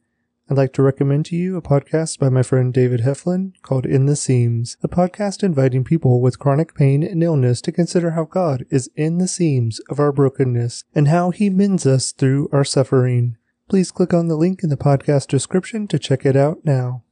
I'd 0.51 0.57
like 0.57 0.73
to 0.73 0.83
recommend 0.83 1.27
to 1.27 1.37
you 1.37 1.57
a 1.57 1.63
podcast 1.63 2.19
by 2.19 2.29
my 2.29 2.43
friend 2.43 2.75
David 2.75 3.03
Heflin 3.03 3.53
called 3.63 3.87
In 3.87 4.07
the 4.07 4.17
Seams, 4.17 4.77
a 4.83 4.89
podcast 4.89 5.45
inviting 5.45 5.85
people 5.85 6.21
with 6.21 6.41
chronic 6.41 6.75
pain 6.75 7.05
and 7.05 7.23
illness 7.23 7.61
to 7.61 7.71
consider 7.71 8.11
how 8.11 8.25
God 8.25 8.67
is 8.69 8.91
in 8.97 9.19
the 9.19 9.29
seams 9.29 9.79
of 9.89 10.01
our 10.01 10.11
brokenness 10.11 10.83
and 10.93 11.07
how 11.07 11.31
he 11.31 11.49
mends 11.49 11.87
us 11.87 12.11
through 12.11 12.49
our 12.53 12.65
suffering. 12.65 13.37
Please 13.71 13.93
click 13.93 14.13
on 14.13 14.27
the 14.27 14.35
link 14.35 14.65
in 14.65 14.69
the 14.69 14.77
podcast 14.77 15.29
description 15.29 15.87
to 15.87 15.97
check 15.97 16.27
it 16.27 16.35
out 16.35 16.65
now. 16.65 17.05